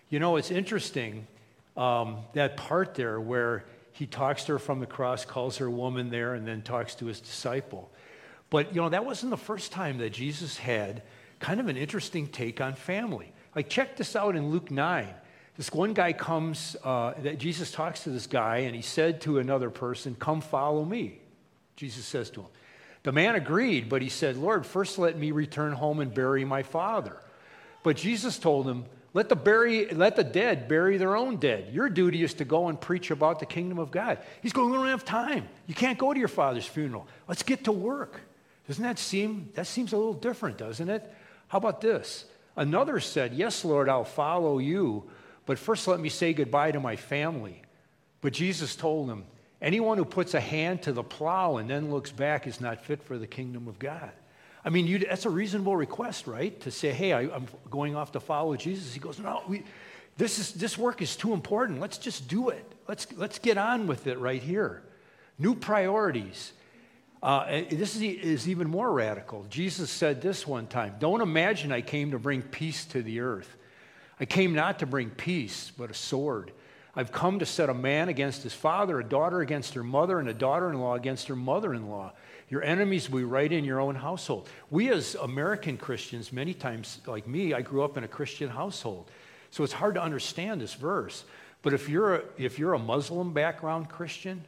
You 0.08 0.18
know, 0.18 0.36
it's 0.36 0.50
interesting, 0.50 1.26
um, 1.76 2.18
that 2.34 2.56
part 2.56 2.94
there 2.94 3.20
where 3.20 3.64
he 3.92 4.06
talks 4.06 4.44
to 4.44 4.52
her 4.52 4.58
from 4.58 4.80
the 4.80 4.86
cross, 4.86 5.24
calls 5.24 5.58
her 5.58 5.70
woman 5.70 6.10
there, 6.10 6.34
and 6.34 6.46
then 6.46 6.62
talks 6.62 6.94
to 6.96 7.06
his 7.06 7.20
disciple. 7.20 7.90
But, 8.48 8.74
you 8.74 8.80
know, 8.80 8.88
that 8.88 9.04
wasn't 9.04 9.30
the 9.30 9.36
first 9.36 9.72
time 9.72 9.98
that 9.98 10.10
Jesus 10.10 10.56
had 10.56 11.02
kind 11.38 11.60
of 11.60 11.68
an 11.68 11.76
interesting 11.76 12.26
take 12.26 12.60
on 12.60 12.74
family. 12.74 13.32
Like, 13.54 13.68
check 13.68 13.96
this 13.96 14.16
out 14.16 14.36
in 14.36 14.50
Luke 14.50 14.70
9. 14.70 15.06
This 15.56 15.72
one 15.72 15.92
guy 15.92 16.12
comes, 16.12 16.76
uh, 16.84 17.14
that 17.22 17.38
Jesus 17.38 17.70
talks 17.70 18.04
to 18.04 18.10
this 18.10 18.26
guy, 18.26 18.58
and 18.58 18.74
he 18.74 18.82
said 18.82 19.20
to 19.22 19.38
another 19.38 19.70
person, 19.70 20.16
Come 20.18 20.40
follow 20.40 20.84
me. 20.84 21.20
Jesus 21.76 22.04
says 22.04 22.30
to 22.30 22.40
him. 22.42 22.48
The 23.02 23.12
man 23.12 23.34
agreed, 23.34 23.88
but 23.88 24.02
he 24.02 24.08
said, 24.08 24.36
Lord, 24.36 24.66
first 24.66 24.98
let 24.98 25.16
me 25.16 25.30
return 25.30 25.72
home 25.72 26.00
and 26.00 26.12
bury 26.12 26.44
my 26.44 26.62
father. 26.62 27.16
But 27.82 27.96
Jesus 27.96 28.38
told 28.38 28.68
him, 28.68 28.84
let 29.12 29.28
the, 29.28 29.36
bury, 29.36 29.86
let 29.86 30.14
the 30.14 30.22
dead 30.22 30.68
bury 30.68 30.96
their 30.96 31.16
own 31.16 31.36
dead. 31.36 31.70
Your 31.72 31.88
duty 31.88 32.22
is 32.22 32.34
to 32.34 32.44
go 32.44 32.68
and 32.68 32.80
preach 32.80 33.10
about 33.10 33.40
the 33.40 33.46
kingdom 33.46 33.78
of 33.78 33.90
God. 33.90 34.18
He's 34.40 34.52
going, 34.52 34.70
We 34.70 34.76
don't 34.76 34.86
have 34.86 35.04
time. 35.04 35.48
You 35.66 35.74
can't 35.74 35.98
go 35.98 36.12
to 36.12 36.18
your 36.18 36.28
father's 36.28 36.66
funeral. 36.66 37.08
Let's 37.26 37.42
get 37.42 37.64
to 37.64 37.72
work. 37.72 38.20
Doesn't 38.68 38.84
that 38.84 39.00
seem, 39.00 39.50
that 39.54 39.66
seems 39.66 39.92
a 39.92 39.96
little 39.96 40.14
different, 40.14 40.58
doesn't 40.58 40.88
it? 40.88 41.12
How 41.48 41.58
about 41.58 41.80
this? 41.80 42.24
Another 42.54 43.00
said, 43.00 43.34
Yes, 43.34 43.64
Lord, 43.64 43.88
I'll 43.88 44.04
follow 44.04 44.58
you, 44.58 45.10
but 45.44 45.58
first 45.58 45.88
let 45.88 45.98
me 45.98 46.08
say 46.08 46.32
goodbye 46.32 46.70
to 46.70 46.78
my 46.78 46.94
family. 46.94 47.62
But 48.20 48.32
Jesus 48.32 48.76
told 48.76 49.10
him, 49.10 49.24
Anyone 49.60 49.98
who 49.98 50.04
puts 50.04 50.34
a 50.34 50.40
hand 50.40 50.82
to 50.82 50.92
the 50.92 51.02
plow 51.02 51.56
and 51.56 51.68
then 51.68 51.90
looks 51.90 52.12
back 52.12 52.46
is 52.46 52.60
not 52.60 52.84
fit 52.84 53.02
for 53.02 53.18
the 53.18 53.26
kingdom 53.26 53.66
of 53.66 53.80
God. 53.80 54.12
I 54.64 54.68
mean, 54.68 54.86
you, 54.86 54.98
that's 54.98 55.24
a 55.24 55.30
reasonable 55.30 55.74
request, 55.74 56.26
right? 56.26 56.58
To 56.60 56.70
say, 56.70 56.92
hey, 56.92 57.12
I, 57.12 57.22
am 57.22 57.46
going 57.70 57.96
off 57.96 58.12
to 58.12 58.20
follow 58.20 58.56
Jesus. 58.56 58.92
He 58.92 59.00
goes, 59.00 59.18
no, 59.18 59.42
we, 59.48 59.62
this, 60.18 60.38
is, 60.38 60.52
this 60.52 60.76
work 60.76 61.00
is 61.00 61.16
too 61.16 61.32
important. 61.32 61.80
Let's 61.80 61.98
just 61.98 62.28
do 62.28 62.50
it. 62.50 62.64
Let's, 62.86 63.06
let's 63.16 63.38
get 63.38 63.56
on 63.56 63.86
with 63.86 64.06
it 64.06 64.18
right 64.18 64.42
here. 64.42 64.82
New 65.38 65.54
priorities. 65.54 66.52
Uh, 67.22 67.62
this 67.70 67.96
is, 67.96 68.02
is 68.02 68.48
even 68.48 68.68
more 68.68 68.92
radical. 68.92 69.46
Jesus 69.48 69.90
said 69.90 70.20
this 70.20 70.46
one 70.46 70.66
time 70.66 70.96
Don't 70.98 71.20
imagine 71.20 71.72
I 71.72 71.80
came 71.80 72.10
to 72.10 72.18
bring 72.18 72.42
peace 72.42 72.84
to 72.86 73.02
the 73.02 73.20
earth. 73.20 73.56
I 74.18 74.26
came 74.26 74.52
not 74.52 74.80
to 74.80 74.86
bring 74.86 75.10
peace, 75.10 75.72
but 75.76 75.90
a 75.90 75.94
sword. 75.94 76.52
I've 76.94 77.12
come 77.12 77.38
to 77.38 77.46
set 77.46 77.70
a 77.70 77.74
man 77.74 78.08
against 78.08 78.42
his 78.42 78.52
father, 78.52 78.98
a 79.00 79.04
daughter 79.04 79.40
against 79.40 79.74
her 79.74 79.84
mother, 79.84 80.18
and 80.18 80.28
a 80.28 80.34
daughter 80.34 80.70
in 80.70 80.80
law 80.80 80.94
against 80.94 81.28
her 81.28 81.36
mother 81.36 81.72
in 81.72 81.88
law. 81.88 82.12
Your 82.50 82.64
enemies 82.64 83.08
will 83.08 83.20
be 83.20 83.24
right 83.24 83.50
in 83.50 83.64
your 83.64 83.80
own 83.80 83.94
household. 83.94 84.48
We, 84.70 84.90
as 84.90 85.14
American 85.14 85.76
Christians, 85.78 86.32
many 86.32 86.52
times, 86.52 86.98
like 87.06 87.28
me, 87.28 87.54
I 87.54 87.62
grew 87.62 87.82
up 87.82 87.96
in 87.96 88.02
a 88.02 88.08
Christian 88.08 88.48
household. 88.48 89.08
So 89.50 89.62
it's 89.62 89.72
hard 89.72 89.94
to 89.94 90.02
understand 90.02 90.60
this 90.60 90.74
verse. 90.74 91.24
But 91.62 91.74
if 91.74 91.88
you're 91.88 92.16
a, 92.16 92.22
if 92.36 92.58
you're 92.58 92.74
a 92.74 92.78
Muslim 92.78 93.32
background 93.32 93.88
Christian, 93.88 94.44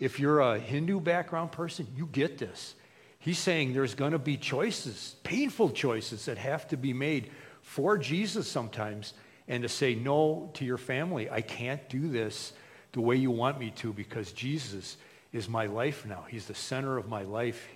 if 0.00 0.18
you're 0.18 0.40
a 0.40 0.58
Hindu 0.58 1.00
background 1.00 1.52
person, 1.52 1.86
you 1.96 2.06
get 2.06 2.36
this. 2.36 2.74
He's 3.20 3.38
saying 3.38 3.72
there's 3.72 3.94
going 3.94 4.12
to 4.12 4.18
be 4.18 4.36
choices, 4.36 5.14
painful 5.22 5.70
choices 5.70 6.26
that 6.26 6.38
have 6.38 6.66
to 6.68 6.76
be 6.76 6.92
made 6.92 7.30
for 7.62 7.96
Jesus 7.96 8.48
sometimes, 8.48 9.14
and 9.46 9.62
to 9.62 9.68
say 9.68 9.94
no 9.94 10.50
to 10.54 10.64
your 10.64 10.78
family. 10.78 11.30
I 11.30 11.42
can't 11.42 11.88
do 11.88 12.08
this 12.08 12.52
the 12.92 13.00
way 13.00 13.16
you 13.16 13.30
want 13.30 13.60
me 13.60 13.70
to 13.76 13.92
because 13.92 14.32
Jesus 14.32 14.96
is 15.36 15.48
my 15.48 15.66
life 15.66 16.06
now. 16.06 16.24
He's 16.28 16.46
the 16.46 16.54
center 16.54 16.96
of 16.96 17.08
my 17.08 17.22
life. 17.22 17.68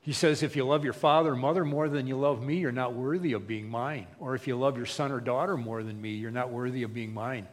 He 0.00 0.12
says, 0.12 0.42
if 0.42 0.56
you 0.56 0.64
love 0.64 0.84
your 0.84 0.92
father 0.92 1.32
or 1.32 1.36
mother 1.36 1.64
more 1.64 1.88
than 1.88 2.06
you 2.06 2.16
love 2.16 2.42
me, 2.42 2.56
you're 2.56 2.72
not 2.72 2.94
worthy 2.94 3.34
of 3.34 3.46
being 3.46 3.68
mine. 3.68 4.06
Or 4.18 4.34
if 4.34 4.46
you 4.46 4.56
love 4.56 4.76
your 4.76 4.86
son 4.86 5.12
or 5.12 5.20
daughter 5.20 5.56
more 5.56 5.82
than 5.82 6.00
me, 6.00 6.12
you're 6.12 6.30
not 6.30 6.50
worthy 6.50 6.82
of 6.82 6.94
being 6.94 7.12
mine. 7.12 7.46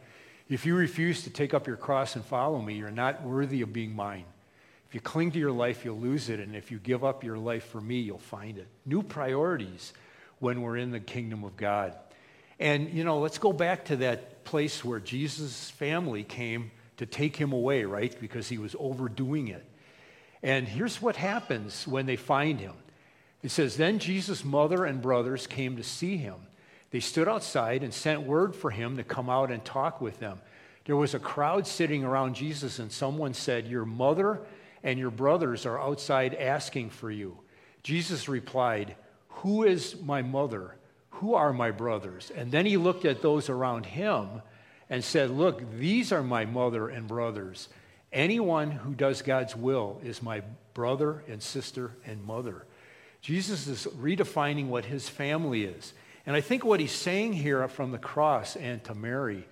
If 0.48 0.64
you 0.64 0.74
refuse 0.74 1.24
to 1.24 1.30
take 1.30 1.54
up 1.54 1.66
your 1.66 1.76
cross 1.76 2.16
and 2.16 2.24
follow 2.24 2.60
me, 2.60 2.74
you're 2.74 2.90
not 2.90 3.22
worthy 3.22 3.62
of 3.62 3.72
being 3.72 3.94
mine. 3.94 4.24
If 4.88 4.94
you 4.94 5.00
cling 5.00 5.32
to 5.32 5.38
your 5.38 5.52
life, 5.52 5.84
you'll 5.84 5.98
lose 5.98 6.28
it. 6.28 6.40
And 6.40 6.54
if 6.54 6.70
you 6.70 6.78
give 6.78 7.04
up 7.04 7.24
your 7.24 7.36
life 7.36 7.64
for 7.64 7.80
me, 7.80 7.98
you'll 7.98 8.18
find 8.18 8.56
it. 8.56 8.68
New 8.86 9.02
priorities 9.02 9.92
when 10.38 10.62
we're 10.62 10.76
in 10.76 10.92
the 10.92 11.00
kingdom 11.00 11.44
of 11.44 11.56
God. 11.56 11.94
And, 12.58 12.90
you 12.90 13.04
know, 13.04 13.18
let's 13.18 13.38
go 13.38 13.52
back 13.52 13.86
to 13.86 13.96
that 13.96 14.44
place 14.44 14.84
where 14.84 15.00
Jesus' 15.00 15.68
family 15.70 16.22
came 16.22 16.70
to 16.96 17.06
take 17.06 17.36
him 17.36 17.52
away, 17.52 17.84
right? 17.84 18.14
Because 18.20 18.48
he 18.48 18.58
was 18.58 18.74
overdoing 18.78 19.48
it. 19.48 19.64
And 20.42 20.66
here's 20.68 21.02
what 21.02 21.16
happens 21.16 21.86
when 21.86 22.06
they 22.06 22.16
find 22.16 22.60
him. 22.60 22.74
It 23.42 23.50
says, 23.50 23.76
Then 23.76 23.98
Jesus' 23.98 24.44
mother 24.44 24.84
and 24.84 25.02
brothers 25.02 25.46
came 25.46 25.76
to 25.76 25.82
see 25.82 26.16
him. 26.16 26.36
They 26.90 27.00
stood 27.00 27.28
outside 27.28 27.82
and 27.82 27.92
sent 27.92 28.22
word 28.22 28.54
for 28.54 28.70
him 28.70 28.96
to 28.96 29.04
come 29.04 29.28
out 29.28 29.50
and 29.50 29.64
talk 29.64 30.00
with 30.00 30.18
them. 30.20 30.40
There 30.84 30.96
was 30.96 31.14
a 31.14 31.18
crowd 31.18 31.66
sitting 31.66 32.04
around 32.04 32.34
Jesus, 32.34 32.78
and 32.78 32.90
someone 32.90 33.34
said, 33.34 33.66
Your 33.66 33.84
mother 33.84 34.40
and 34.82 34.98
your 34.98 35.10
brothers 35.10 35.66
are 35.66 35.80
outside 35.80 36.34
asking 36.34 36.90
for 36.90 37.10
you. 37.10 37.38
Jesus 37.82 38.28
replied, 38.28 38.94
Who 39.28 39.64
is 39.64 40.00
my 40.00 40.22
mother? 40.22 40.76
Who 41.10 41.34
are 41.34 41.52
my 41.52 41.70
brothers? 41.70 42.30
And 42.34 42.52
then 42.52 42.66
he 42.66 42.76
looked 42.76 43.04
at 43.04 43.22
those 43.22 43.48
around 43.48 43.86
him 43.86 44.42
and 44.88 45.02
said, 45.02 45.30
Look, 45.30 45.78
these 45.78 46.12
are 46.12 46.22
my 46.22 46.44
mother 46.44 46.88
and 46.88 47.06
brothers. 47.06 47.68
Anyone 48.12 48.70
who 48.70 48.94
does 48.94 49.22
God's 49.22 49.56
will 49.56 50.00
is 50.04 50.22
my 50.22 50.42
brother 50.74 51.22
and 51.28 51.42
sister 51.42 51.92
and 52.04 52.24
mother. 52.24 52.64
Jesus 53.20 53.66
is 53.66 53.86
redefining 53.98 54.68
what 54.68 54.84
his 54.84 55.08
family 55.08 55.64
is. 55.64 55.92
And 56.26 56.36
I 56.36 56.40
think 56.40 56.64
what 56.64 56.80
he's 56.80 56.92
saying 56.92 57.34
here 57.34 57.66
from 57.68 57.92
the 57.92 57.98
cross 57.98 58.56
and 58.56 58.82
to 58.84 58.94
Mary 58.94 59.46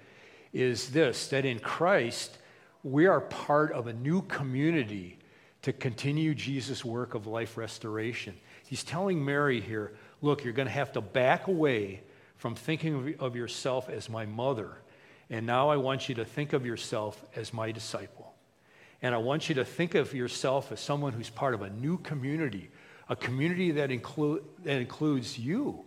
is 0.52 0.90
this 0.90 1.28
that 1.28 1.44
in 1.44 1.58
Christ, 1.58 2.38
we 2.82 3.06
are 3.06 3.20
part 3.20 3.72
of 3.72 3.86
a 3.86 3.92
new 3.92 4.22
community 4.22 5.18
to 5.62 5.72
continue 5.72 6.34
Jesus' 6.34 6.84
work 6.84 7.14
of 7.14 7.26
life 7.26 7.56
restoration. 7.56 8.34
He's 8.66 8.84
telling 8.84 9.24
Mary 9.24 9.60
here 9.60 9.94
look, 10.22 10.42
you're 10.42 10.54
going 10.54 10.68
to 10.68 10.72
have 10.72 10.92
to 10.92 11.00
back 11.00 11.48
away 11.48 12.02
from 12.36 12.54
thinking 12.54 13.14
of 13.18 13.36
yourself 13.36 13.88
as 13.90 14.08
my 14.08 14.24
mother. 14.24 14.78
And 15.30 15.46
now 15.46 15.68
I 15.68 15.76
want 15.76 16.08
you 16.08 16.14
to 16.16 16.24
think 16.24 16.52
of 16.52 16.66
yourself 16.66 17.22
as 17.34 17.52
my 17.52 17.72
disciple. 17.72 18.34
And 19.02 19.14
I 19.14 19.18
want 19.18 19.48
you 19.48 19.54
to 19.56 19.64
think 19.64 19.94
of 19.94 20.14
yourself 20.14 20.72
as 20.72 20.80
someone 20.80 21.12
who's 21.12 21.30
part 21.30 21.54
of 21.54 21.62
a 21.62 21.70
new 21.70 21.98
community, 21.98 22.70
a 23.08 23.16
community 23.16 23.72
that, 23.72 23.90
inclu- 23.90 24.42
that 24.64 24.80
includes 24.80 25.38
you, 25.38 25.84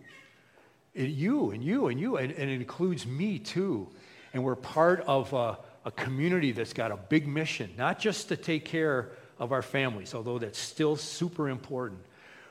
and 0.94 1.08
you 1.08 1.50
and 1.50 1.62
you 1.62 1.88
and 1.88 2.00
you, 2.00 2.16
and, 2.16 2.32
and, 2.32 2.50
it 2.50 2.54
includes 2.54 3.06
me 3.06 3.38
too. 3.38 3.88
And 4.32 4.44
we're 4.44 4.56
part 4.56 5.00
of 5.06 5.32
a, 5.32 5.58
a 5.84 5.90
community 5.90 6.52
that's 6.52 6.72
got 6.72 6.90
a 6.90 6.96
big 6.96 7.26
mission, 7.26 7.70
not 7.76 7.98
just 7.98 8.28
to 8.28 8.36
take 8.36 8.64
care 8.64 9.10
of 9.38 9.52
our 9.52 9.62
families, 9.62 10.14
although 10.14 10.38
that's 10.38 10.58
still 10.58 10.96
super 10.96 11.48
important, 11.48 12.00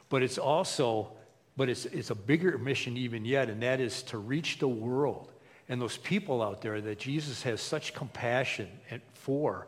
but 0.09 0.23
it's 0.23 0.37
also, 0.37 1.11
but 1.57 1.69
it's, 1.69 1.85
it's 1.85 2.09
a 2.09 2.15
bigger 2.15 2.57
mission 2.57 2.97
even 2.97 3.25
yet, 3.25 3.49
and 3.49 3.61
that 3.63 3.79
is 3.79 4.03
to 4.03 4.17
reach 4.17 4.59
the 4.59 4.67
world 4.67 5.31
and 5.69 5.81
those 5.81 5.97
people 5.97 6.41
out 6.41 6.61
there 6.61 6.79
that 6.81 6.99
Jesus 6.99 7.43
has 7.43 7.61
such 7.61 7.93
compassion 7.93 8.69
for 9.13 9.67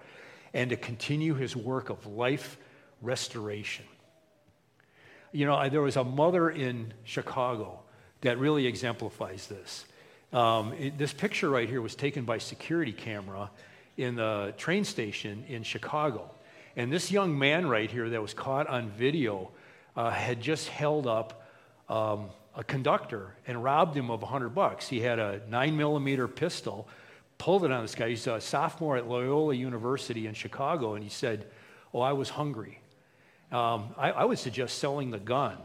and 0.53 0.69
to 0.69 0.77
continue 0.77 1.33
his 1.35 1.55
work 1.55 1.89
of 1.89 2.05
life 2.07 2.57
restoration. 3.01 3.85
You 5.31 5.45
know, 5.45 5.69
there 5.69 5.81
was 5.81 5.95
a 5.95 6.03
mother 6.03 6.49
in 6.49 6.93
Chicago 7.03 7.79
that 8.21 8.39
really 8.39 8.65
exemplifies 8.65 9.47
this. 9.47 9.85
Um, 10.33 10.73
it, 10.73 10.97
this 10.97 11.13
picture 11.13 11.49
right 11.49 11.69
here 11.69 11.81
was 11.81 11.95
taken 11.95 12.25
by 12.25 12.37
security 12.37 12.91
camera 12.91 13.49
in 13.97 14.15
the 14.15 14.53
train 14.57 14.83
station 14.83 15.43
in 15.47 15.63
Chicago. 15.63 16.31
And 16.75 16.91
this 16.91 17.11
young 17.11 17.37
man 17.37 17.67
right 17.67 17.89
here 17.89 18.09
that 18.09 18.21
was 18.21 18.33
caught 18.33 18.67
on 18.67 18.89
video 18.89 19.51
uh, 19.95 20.09
had 20.09 20.39
just 20.39 20.69
held 20.69 21.07
up 21.07 21.45
um, 21.89 22.29
a 22.55 22.63
conductor 22.63 23.35
and 23.47 23.63
robbed 23.63 23.95
him 23.95 24.09
of 24.09 24.21
100 24.21 24.49
bucks. 24.49 24.87
He 24.87 24.99
had 24.99 25.19
a 25.19 25.41
9 25.49 25.77
millimeter 25.77 26.27
pistol 26.27 26.87
pulled 27.37 27.63
it 27.63 27.71
on 27.71 27.81
this 27.81 27.95
guy. 27.95 28.09
He's 28.09 28.27
a 28.27 28.39
sophomore 28.39 28.97
at 28.97 29.07
Loyola 29.07 29.55
University 29.55 30.27
in 30.27 30.35
Chicago, 30.35 30.93
and 30.93 31.03
he 31.03 31.09
said, 31.09 31.47
Oh, 31.91 32.01
I 32.01 32.13
was 32.13 32.29
hungry. 32.29 32.79
Um, 33.51 33.95
I, 33.97 34.11
I, 34.11 34.25
would 34.25 34.37
suggest 34.37 34.77
selling 34.77 35.09
the 35.09 35.17
gun, 35.17 35.57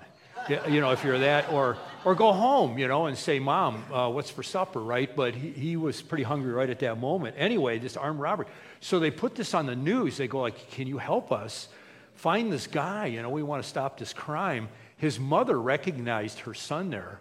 you 0.68 0.80
know, 0.80 0.92
if 0.92 1.04
you're 1.04 1.18
that, 1.18 1.52
or, 1.52 1.76
or 2.06 2.14
go 2.14 2.32
home, 2.32 2.78
you 2.78 2.88
know, 2.88 3.06
and 3.06 3.18
say, 3.18 3.38
Mom, 3.38 3.84
uh, 3.92 4.08
what's 4.08 4.30
for 4.30 4.42
supper, 4.42 4.80
right? 4.80 5.14
But 5.14 5.34
he, 5.34 5.50
he 5.50 5.76
was 5.76 6.00
pretty 6.00 6.24
hungry 6.24 6.52
right 6.52 6.70
at 6.70 6.78
that 6.78 6.98
moment. 6.98 7.36
Anyway, 7.38 7.78
this 7.78 7.98
armed 7.98 8.20
robbery. 8.20 8.46
So 8.80 9.00
they 9.00 9.10
put 9.10 9.34
this 9.34 9.52
on 9.52 9.66
the 9.66 9.76
news. 9.76 10.16
They 10.16 10.28
go, 10.28 10.40
like, 10.40 10.70
Can 10.70 10.86
you 10.86 10.96
help 10.96 11.30
us 11.30 11.68
find 12.14 12.50
this 12.50 12.66
guy? 12.66 13.06
You 13.06 13.20
know, 13.20 13.30
we 13.30 13.42
want 13.42 13.62
to 13.62 13.68
stop 13.68 13.98
this 13.98 14.12
crime. 14.12 14.68
His 14.96 15.18
mother 15.18 15.60
recognized 15.60 16.40
her 16.40 16.54
son 16.54 16.90
there. 16.90 17.20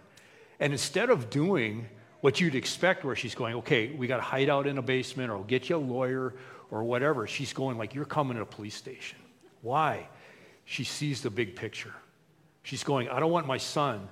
And 0.60 0.72
instead 0.72 1.10
of 1.10 1.30
doing 1.30 1.88
what 2.20 2.40
you'd 2.40 2.54
expect 2.54 3.04
where 3.04 3.16
she's 3.16 3.34
going, 3.34 3.56
okay, 3.56 3.90
we 3.90 4.06
got 4.06 4.16
to 4.16 4.22
hide 4.22 4.48
out 4.48 4.66
in 4.66 4.78
a 4.78 4.82
basement 4.82 5.30
or 5.30 5.36
we'll 5.36 5.44
get 5.44 5.68
you 5.68 5.76
a 5.76 5.78
lawyer 5.78 6.34
or 6.70 6.84
whatever. 6.84 7.26
She's 7.26 7.52
going 7.52 7.76
like, 7.76 7.94
you're 7.94 8.04
coming 8.04 8.36
to 8.36 8.42
a 8.42 8.46
police 8.46 8.74
station. 8.74 9.18
Why? 9.62 10.08
She 10.64 10.84
sees 10.84 11.20
the 11.20 11.30
big 11.30 11.56
picture. 11.56 11.92
She's 12.62 12.82
going, 12.82 13.08
I 13.08 13.20
don't 13.20 13.30
want 13.30 13.46
my 13.46 13.58
son 13.58 14.08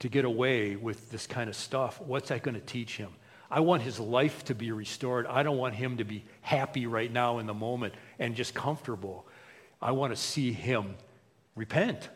to 0.00 0.08
get 0.08 0.24
away 0.24 0.74
with 0.74 1.10
this 1.10 1.26
kind 1.26 1.48
of 1.48 1.54
stuff. 1.54 2.00
What's 2.00 2.30
that 2.30 2.42
going 2.42 2.56
to 2.56 2.60
teach 2.60 2.96
him? 2.96 3.10
I 3.48 3.60
want 3.60 3.82
his 3.82 4.00
life 4.00 4.44
to 4.46 4.54
be 4.54 4.72
restored. 4.72 5.26
I 5.26 5.42
don't 5.42 5.58
want 5.58 5.74
him 5.74 5.98
to 5.98 6.04
be 6.04 6.24
happy 6.40 6.86
right 6.86 7.12
now 7.12 7.38
in 7.38 7.46
the 7.46 7.54
moment 7.54 7.94
and 8.18 8.34
just 8.34 8.54
comfortable. 8.54 9.26
I 9.80 9.92
want 9.92 10.12
to 10.12 10.20
see 10.20 10.52
him 10.52 10.96
repent, 11.54 12.08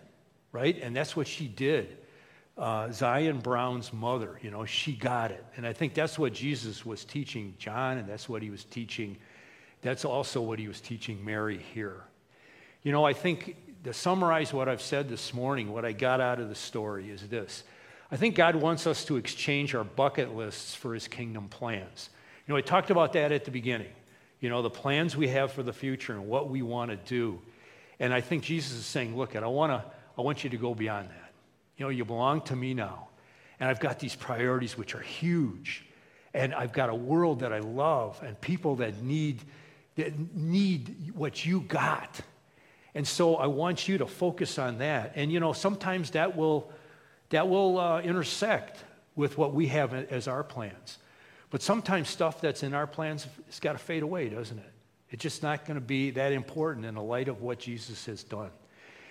right? 0.57 0.81
And 0.81 0.97
that's 0.97 1.15
what 1.15 1.27
she 1.27 1.47
did 1.47 1.99
uh, 2.57 2.91
Zion 2.91 3.41
Brown's 3.41 3.93
mother. 3.93 4.39
You 4.43 4.51
know, 4.51 4.65
she 4.65 4.93
got 4.93 5.31
it. 5.31 5.45
And 5.57 5.67
I 5.67 5.75
think 5.75 5.93
that's 5.93 6.19
what 6.19 6.33
Jesus 6.33 6.87
was 6.87 7.05
teaching 7.05 7.55
John, 7.59 7.99
and 7.99 8.09
that's 8.09 8.27
what 8.27 8.41
he 8.41 8.49
was 8.49 8.65
teaching. 8.65 9.19
That's 9.83 10.07
also 10.07 10.41
what 10.41 10.59
he 10.59 10.67
was 10.67 10.81
teaching 10.81 11.23
Mary 11.23 11.61
here. 11.75 12.03
You 12.83 12.93
know, 12.93 13.05
I 13.05 13.13
think 13.13 13.57
to 13.85 13.93
summarize 13.93 14.55
what 14.55 14.67
I've 14.67 14.81
said 14.81 15.11
this 15.11 15.35
morning, 15.35 15.71
what 15.71 15.85
I 15.85 15.93
got 15.93 16.23
out 16.23 16.41
of 16.41 16.49
the 16.49 16.55
story 16.55 17.11
is 17.11 17.29
this. 17.29 17.63
I 18.11 18.17
think 18.17 18.35
God 18.35 18.57
wants 18.57 18.87
us 18.87 19.05
to 19.05 19.17
exchange 19.17 19.75
our 19.75 19.85
bucket 19.85 20.35
lists 20.35 20.75
for 20.75 20.95
his 20.95 21.07
kingdom 21.07 21.49
plans. 21.49 22.09
You 22.47 22.55
know, 22.55 22.59
I 22.59 22.63
talked 22.63 22.91
about 22.91 23.13
that 23.13 23.33
at 23.33 23.45
the 23.45 23.51
beginning. 23.51 23.93
You 24.41 24.49
know, 24.49 24.63
the 24.63 24.71
plans 24.71 25.15
we 25.15 25.29
have 25.29 25.53
for 25.53 25.63
the 25.63 25.75
future 25.75 26.15
and 26.15 26.27
what 26.27 26.49
we 26.49 26.63
want 26.63 26.91
to 26.91 26.97
do. 26.97 27.43
And 28.01 28.15
I 28.15 28.23
think 28.23 28.45
Jesus 28.45 28.73
is 28.73 28.87
saying, 28.87 29.15
look, 29.15 29.37
I 29.37 29.47
want 29.47 29.73
to 29.73 29.85
I 30.19 30.23
want 30.23 30.45
you 30.45 30.51
to 30.51 30.57
go 30.57 30.75
beyond 30.75 31.09
that. 31.11 31.33
You 31.77 31.85
know, 31.85 31.91
you 31.91 32.05
belong 32.05 32.41
to 32.43 32.57
me 32.57 32.75
now. 32.75 33.09
And 33.61 33.69
I've 33.69 33.81
got 33.81 33.99
these 33.99 34.15
priorities 34.15 34.77
which 34.77 34.95
are 34.95 35.01
huge. 35.01 35.87
And 36.35 36.55
I've 36.55 36.73
got 36.73 36.91
a 36.91 36.95
world 36.95 37.41
that 37.41 37.53
I 37.53 37.61
love 37.61 38.21
and 38.23 38.39
people 38.41 38.77
that 38.77 39.03
need, 39.03 39.43
that 39.97 40.19
need 40.35 41.13
what 41.15 41.45
you 41.45 41.61
got. 41.63 42.21
And 42.95 43.07
so 43.07 43.37
I 43.37 43.47
want 43.47 43.89
you 43.89 43.99
to 43.99 44.07
focus 44.07 44.59
on 44.59 44.79
that. 44.79 45.13
And 45.17 45.31
you 45.31 45.41
know, 45.41 45.53
sometimes 45.53 46.11
that 46.13 46.37
will, 46.37 46.71
that 47.31 47.49
will 47.49 47.79
uh, 47.79 48.01
intersect 48.01 48.85
with 49.15 49.39
what 49.39 49.55
we 49.55 49.67
have 49.69 49.95
as 49.95 50.29
our 50.29 50.45
plans. 50.45 50.99
But 51.51 51.63
sometimes 51.63 52.09
stuff 52.09 52.41
that's 52.41 52.63
in 52.63 52.75
our 52.75 52.87
plans 52.87 53.27
has 53.47 53.61
got 53.61 53.73
to 53.73 53.79
fade 53.79 54.03
away, 54.03 54.29
doesn't 54.29 54.59
it? 54.59 54.73
It's 55.11 55.23
just 55.23 55.43
not 55.43 55.65
going 55.65 55.77
to 55.77 55.85
be 55.85 56.11
that 56.11 56.33
important 56.33 56.85
in 56.85 56.95
the 56.95 57.03
light 57.03 57.29
of 57.29 57.41
what 57.41 57.59
Jesus 57.59 58.05
has 58.07 58.25
done. 58.25 58.51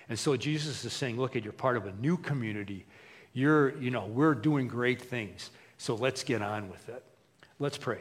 And 0.08 0.18
so 0.18 0.36
Jesus 0.36 0.84
is 0.84 0.92
saying, 0.92 1.16
look, 1.18 1.34
you're 1.34 1.52
part 1.52 1.76
of 1.76 1.86
a 1.86 1.92
new 1.92 2.16
community. 2.16 2.86
You're, 3.32 3.76
you 3.78 3.90
know, 3.90 4.06
we're 4.06 4.34
doing 4.34 4.68
great 4.68 5.02
things. 5.02 5.50
So 5.78 5.94
let's 5.94 6.22
get 6.22 6.42
on 6.42 6.70
with 6.70 6.88
it. 6.88 7.02
Let's 7.58 7.76
pray. 7.76 8.00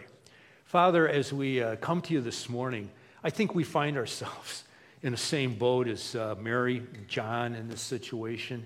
Father, 0.66 1.08
as 1.08 1.34
we 1.34 1.62
uh, 1.62 1.76
come 1.78 2.02
to 2.02 2.14
you 2.14 2.22
this 2.22 2.50
morning, 2.50 2.90
I 3.24 3.30
think 3.30 3.56
we 3.56 3.64
find 3.64 3.98
ourselves 3.98 4.64
in 5.02 5.12
the 5.12 5.18
same 5.18 5.56
boat 5.56 5.88
as 5.88 6.16
uh, 6.16 6.36
Mary 6.40 6.78
and 6.78 7.08
John 7.08 7.56
in 7.56 7.68
this 7.68 7.82
situation. 7.82 8.66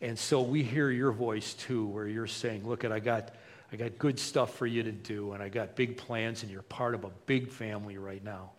And 0.00 0.18
so 0.18 0.42
we 0.42 0.62
hear 0.62 0.90
your 0.90 1.12
voice 1.12 1.54
too, 1.54 1.86
where 1.86 2.06
you're 2.06 2.26
saying, 2.26 2.68
look, 2.68 2.84
I 2.84 3.00
got, 3.00 3.34
I 3.72 3.76
got 3.76 3.98
good 3.98 4.18
stuff 4.18 4.56
for 4.56 4.66
you 4.66 4.82
to 4.82 4.92
do, 4.92 5.32
and 5.32 5.42
I 5.42 5.48
got 5.48 5.76
big 5.76 5.96
plans, 5.96 6.42
and 6.42 6.52
you're 6.52 6.62
part 6.62 6.94
of 6.94 7.04
a 7.04 7.10
big 7.26 7.50
family 7.50 7.98
right 7.98 8.22
now. 8.22 8.52